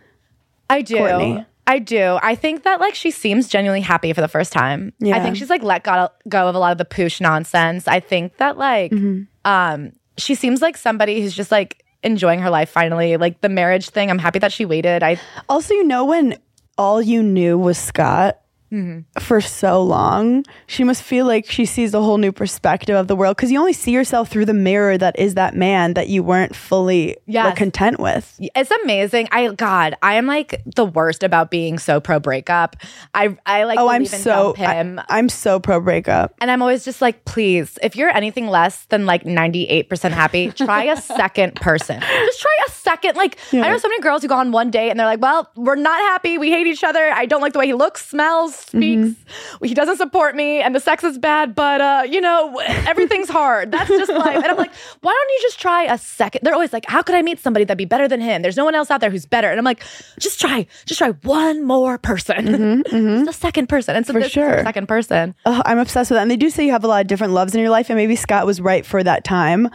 [0.70, 0.98] I do.
[0.98, 1.46] Courtney.
[1.68, 2.18] I do.
[2.24, 4.92] I think that like she seems genuinely happy for the first time.
[5.04, 7.88] I think she's like let go, go of a lot of the poosh nonsense.
[7.88, 9.24] I think that like Mm-hmm.
[9.46, 13.18] um she seems like somebody who's just like enjoying her life finally.
[13.18, 15.04] Like the marriage thing, I'm happy that she waited.
[15.04, 16.38] I Also, you know, when
[16.78, 18.40] all you knew was Scott
[18.72, 19.20] Mm-hmm.
[19.20, 23.16] for so long, she must feel like she sees a whole new perspective of the
[23.16, 26.22] world because you only see yourself through the mirror that is that man that you
[26.24, 27.46] weren't fully Yes.
[27.46, 28.36] like, content with.
[28.40, 29.28] it's amazing.
[29.32, 32.76] I God, I am like the worst about being so pro breakup.
[33.14, 35.02] I I like Oh, I'm so him.
[35.10, 36.36] I, am so pro breakup.
[36.42, 40.84] And I'm always just like, please, if you're anything less than like 98% happy, try
[40.86, 42.00] a second person.
[42.30, 43.16] Just try a second.
[43.16, 45.50] Like, I know so many girls who go on one date and they're like, well,
[45.56, 46.38] we're not happy.
[46.38, 47.12] We hate each other.
[47.12, 49.12] I don't like the way he looks, smells, Mm-hmm.
[49.12, 49.26] speaks.
[49.64, 52.58] He doesn't support me and the sex is bad, but, uh, you know,
[52.88, 53.72] everything's hard.
[53.72, 54.36] That's just life.
[54.36, 56.42] And I'm like, why don't you just try a second?
[56.44, 58.42] They're always like, how could I meet somebody that'd be better than him?
[58.42, 59.50] There's no one else out there who's better.
[59.50, 59.84] And I'm like,
[60.20, 62.46] just try, just try one more person.
[62.46, 63.26] Mm-hmm, mm-hmm.
[63.26, 63.96] just a second person.
[63.96, 64.64] And so For sure.
[64.64, 65.36] second person.
[65.46, 66.22] Ugh, I'm obsessed with that.
[66.22, 67.98] And they do say you have a lot of different loves in your life, and
[67.98, 69.70] maybe Scott was right for that time.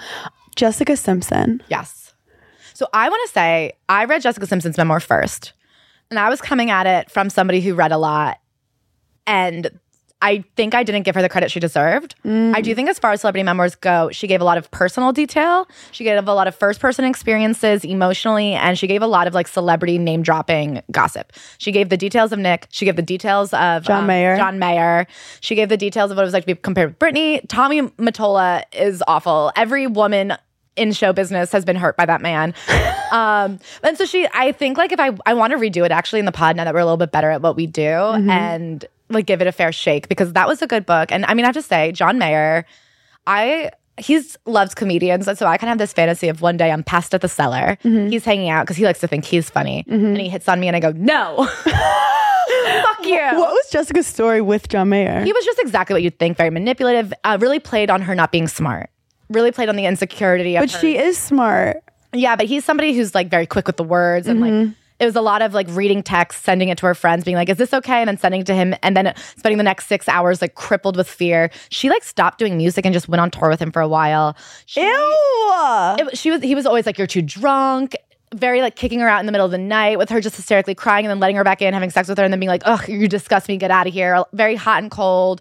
[0.56, 1.62] Jessica Simpson.
[1.68, 2.14] Yes.
[2.74, 5.52] So I want to say I read Jessica Simpson's memoir first.
[6.10, 8.38] And I was coming at it from somebody who read a lot.
[9.26, 9.78] And
[10.24, 12.14] I think I didn't give her the credit she deserved.
[12.54, 15.12] I do think, as far as celebrity memoirs go, she gave a lot of personal
[15.12, 15.68] detail.
[15.90, 19.34] She gave a lot of first person experiences emotionally, and she gave a lot of
[19.34, 21.34] like celebrity name dropping gossip.
[21.58, 22.68] She gave the details of Nick.
[22.70, 24.38] She gave the details of John Mayer.
[24.38, 25.06] John Mayer.
[25.40, 27.42] She gave the details of what it was like to be compared with Britney.
[27.48, 29.52] Tommy Mottola is awful.
[29.56, 30.38] Every woman
[30.76, 32.54] in show business has been hurt by that man.
[33.12, 36.20] um, and so she, I think like if I, I want to redo it actually
[36.20, 38.84] in the pod now that we're a little bit better at what we do and
[39.14, 41.10] like give it a fair shake because that was a good book.
[41.12, 42.66] And I mean, I have to say, John Mayer,
[43.26, 45.26] I, he's loves comedians.
[45.28, 47.28] And so I kind of have this fantasy of one day I'm passed at the
[47.28, 47.78] cellar.
[47.82, 49.84] He's hanging out because he likes to think he's funny.
[49.88, 53.16] And he hits on me and I go, no, fuck you.
[53.16, 55.24] What was Jessica's story with John Mayer?
[55.24, 57.12] He was just exactly what you'd think, very manipulative.
[57.24, 58.90] Uh, really played on her not being smart.
[59.30, 60.78] Really played on the insecurity of but her.
[60.78, 61.82] she is smart.
[62.12, 64.64] yeah, but he's somebody who's like very quick with the words and Mm-hmm.
[64.68, 67.36] like it was a lot of like reading text, sending it to her friends, being
[67.36, 69.86] like, "Is this okay?" and then sending it to him, and then spending the next
[69.86, 71.50] six hours like crippled with fear.
[71.70, 74.36] She like stopped doing music and just went on tour with him for a while.
[74.66, 75.96] She, Ew.
[75.98, 77.96] it- she was he was always like, "You're too drunk."
[78.34, 80.74] Very like kicking her out in the middle of the night with her just hysterically
[80.74, 82.62] crying and then letting her back in, having sex with her, and then being like,
[82.64, 85.40] "Ugh, you disgust me, get out of here." Very hot and cold,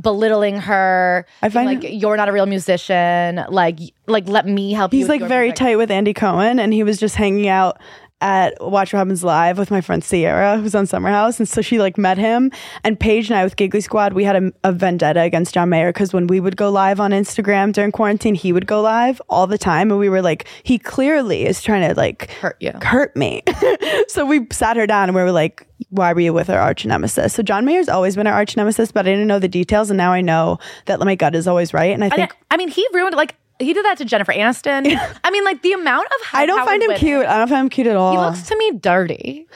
[0.00, 1.26] belittling her.
[1.42, 3.44] I find like you're not a real musician.
[3.48, 5.00] Like, like let me help you.
[5.00, 7.78] He's like very music." tight with Andy Cohen, and he was just hanging out
[8.20, 11.60] at Watch What Happens Live with my friend Ciara, who's on Summer House, and so
[11.60, 12.50] she like met him.
[12.82, 15.92] And Paige and I with Giggly Squad, we had a, a vendetta against John Mayer
[15.92, 19.46] because when we would go live on Instagram during quarantine, he would go live all
[19.46, 22.72] the time, and we were like, he clearly is trying to like Hurt you.
[22.82, 23.42] hurt me.
[24.08, 26.86] so we sat her down and we were like, why were you with our arch
[26.86, 27.34] nemesis?
[27.34, 29.98] So John Mayer's always been our arch nemesis, but I didn't know the details, and
[29.98, 31.92] now I know that my gut is always right.
[31.92, 34.32] And I I, think mean, I mean, he ruined like he did that to Jennifer
[34.32, 34.86] Aniston.
[35.24, 37.26] I mean, like the amount of I don't find him women- cute.
[37.26, 38.12] I don't find him cute at all.
[38.12, 39.46] He looks to me dirty.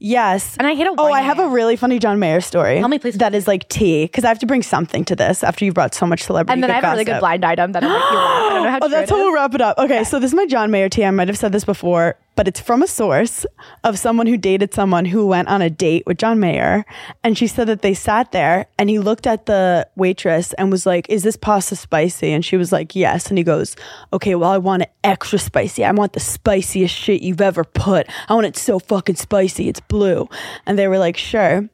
[0.00, 0.56] Yes.
[0.58, 2.78] And I hate a Oh, I have a really funny John Mayer story.
[2.80, 3.16] Tell me, please.
[3.18, 5.94] That is like tea because I have to bring something to this after you brought
[5.94, 6.54] so much celebrity.
[6.54, 7.20] And then I have a really good gossip.
[7.20, 8.42] blind item that I'm like, you laugh.
[8.42, 9.24] I don't know how Oh, true that's it how is.
[9.24, 9.78] we'll wrap it up.
[9.78, 11.04] Okay, so this is my John Mayer tea.
[11.04, 13.44] I might have said this before, but it's from a source
[13.84, 16.84] of someone who dated someone who went on a date with John Mayer.
[17.22, 20.86] And she said that they sat there and he looked at the waitress and was
[20.86, 22.32] like, Is this pasta spicy?
[22.32, 23.28] And she was like, Yes.
[23.28, 23.76] And he goes,
[24.12, 25.84] Okay, well, I want it extra spicy.
[25.84, 28.06] I want the spiciest shit you've ever put.
[28.28, 29.68] I want it so fucking spicy.
[29.68, 30.26] It's blue.
[30.64, 31.68] And they were like, Sure.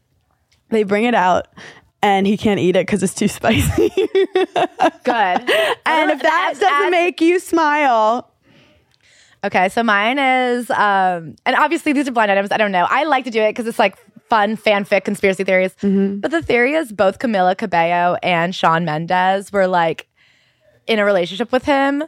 [0.71, 1.47] They bring it out.
[2.03, 3.89] And he can't eat it because it's too spicy.
[3.89, 4.21] Good.
[5.07, 8.33] and if that doesn't make you smile,
[9.45, 12.51] Okay, so mine is, um, and obviously these are blind items.
[12.51, 12.85] I don't know.
[12.91, 13.97] I like to do it because it's like
[14.29, 15.73] fun fanfic conspiracy theories.
[15.83, 16.19] Mm-hmm.
[16.19, 20.09] But the theory is both Camila Cabello and Shawn Mendes were like
[20.89, 22.03] in a relationship with him.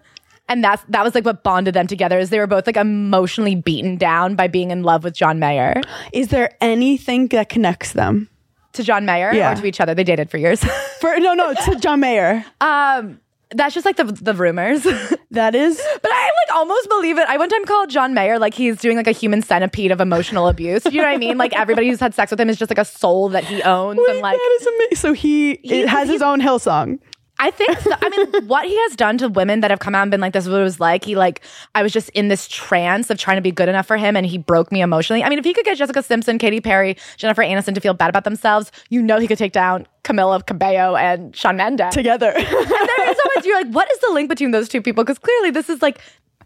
[0.48, 3.54] And that's that was like what bonded them together is they were both like emotionally
[3.54, 5.80] beaten down by being in love with John Mayer.
[6.12, 8.28] Is there anything that connects them?
[8.74, 9.52] To John Mayer Yeah.
[9.52, 9.94] or to each other.
[9.94, 10.62] They dated for years.
[11.00, 12.44] For no, no, to John Mayer.
[12.60, 13.20] um
[13.50, 14.86] that's just like the the rumors.
[15.30, 17.28] That is But I like almost believe it.
[17.28, 20.48] I one time called John Mayer like he's doing like a human centipede of emotional
[20.48, 20.84] abuse.
[20.86, 21.36] You know what I mean?
[21.36, 24.00] Like everybody who's had sex with him is just like a soul that he owns
[24.08, 24.96] and like that is amazing.
[24.96, 26.98] So he, He- it has his own Hillsong.
[27.40, 27.92] I think so.
[27.92, 30.32] I mean what he has done to women that have come out and been like
[30.32, 31.04] this is what it was like.
[31.04, 31.42] He like
[31.74, 34.26] I was just in this trance of trying to be good enough for him and
[34.26, 35.22] he broke me emotionally.
[35.22, 38.08] I mean if he could get Jessica Simpson, Katy Perry, Jennifer Aniston to feel bad
[38.10, 41.94] about themselves, you know he could take down Camila Cabello and Shawn Mendes.
[41.94, 42.32] Together.
[42.36, 45.04] And there is so much you're like, what is the link between those two people?
[45.04, 46.00] Because clearly this is like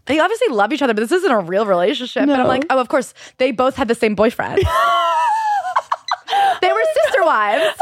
[0.05, 2.23] they obviously love each other, but this isn't a real relationship.
[2.23, 4.57] And I'm like, oh, of course, they both had the same boyfriend.
[4.57, 4.63] they
[6.71, 7.73] were sister wives.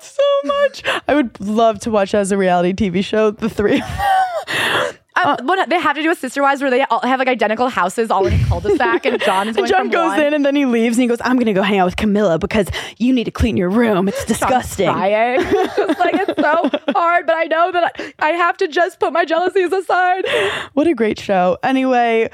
[0.00, 0.82] That so much.
[1.08, 3.80] I would love to watch that as a reality TV show, the three.
[3.80, 4.98] of them.
[5.24, 7.68] Um, what, they have to do a sister wives where they all have like identical
[7.68, 10.20] houses all in a cul-de-sac, and John is John goes one.
[10.22, 11.96] in and then he leaves and he goes, I'm going to go hang out with
[11.96, 12.66] Camila because
[12.98, 14.08] you need to clean your room.
[14.08, 14.88] It's disgusting.
[14.90, 15.40] Crying.
[15.52, 19.12] It's like it's so hard, but I know that I, I have to just put
[19.12, 20.24] my jealousies aside.
[20.72, 21.58] What a great show.
[21.62, 22.30] Anyway,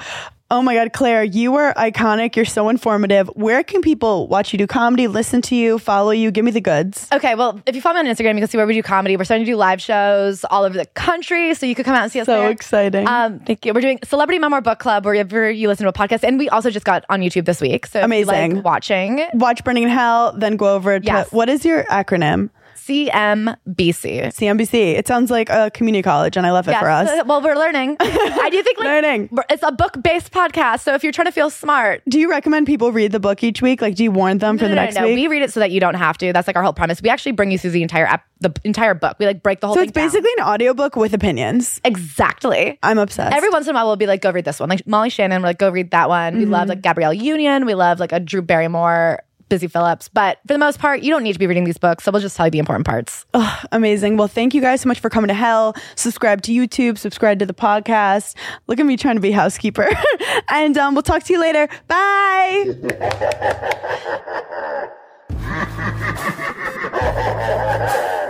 [0.51, 2.35] oh my God, Claire, you are iconic.
[2.35, 3.27] You're so informative.
[3.35, 6.31] Where can people watch you do comedy, listen to you, follow you?
[6.31, 7.07] Give me the goods.
[7.13, 9.15] Okay, well, if you follow me on Instagram, you can see where we do comedy.
[9.17, 12.03] We're starting to do live shows all over the country, so you could come out
[12.03, 12.25] and see us.
[12.25, 12.49] So there.
[12.49, 13.07] exciting.
[13.07, 13.73] Um, thank you.
[13.73, 16.69] We're doing Celebrity Memoir Book Club wherever you listen to a podcast, and we also
[16.69, 17.85] just got on YouTube this week.
[17.85, 18.55] So Amazing.
[18.55, 21.31] like watching Watch Berning in Hell, then go over to Yes.
[21.31, 22.49] what is your acronym?
[22.87, 24.27] CMBC.
[24.33, 24.73] CNBC.
[24.97, 26.81] It sounds like a community college, and I love it Yes.
[26.81, 27.09] for us.
[27.29, 27.97] Well, we're learning.
[27.99, 29.29] I do think like, Learning.
[29.49, 32.91] It's a book-based podcast, so if you're trying to feel smart, Do you recommend people
[32.91, 33.81] read the book each week?
[33.81, 35.15] Like, do you warn them for no, the no, next no, week?
[35.15, 36.33] we read it so that you don't have to.
[36.33, 37.01] That's like our whole premise.
[37.01, 39.17] We actually bring you through the entire ep- the entire book.
[39.19, 40.05] We like break the whole so it's down.
[40.07, 41.81] basically an audiobook with opinions.
[41.83, 42.79] exactly.
[42.81, 43.35] I'm obsessed.
[43.35, 44.69] Every once in a while, we'll be like, go read this one.
[44.69, 46.37] Like Molly Shannon, we're like, go read that one.
[46.37, 46.69] We love Mm-hmm.
[46.69, 47.65] like Gabrielle Union.
[47.65, 50.07] We love like a Drew Barrymore, Busy Phillips.
[50.07, 52.03] But for the most part, you don't need to be reading these books.
[52.03, 53.25] So we'll just tell you the important parts.
[53.71, 54.17] Amazing.
[54.17, 55.75] Well, thank you guys so much for coming to hell.
[55.95, 58.35] Subscribe to YouTube, subscribe to the podcast.
[58.67, 59.89] Look at me trying to be housekeeper.
[60.49, 61.67] and um, we'll talk to you later.
[61.87, 62.75] Bye.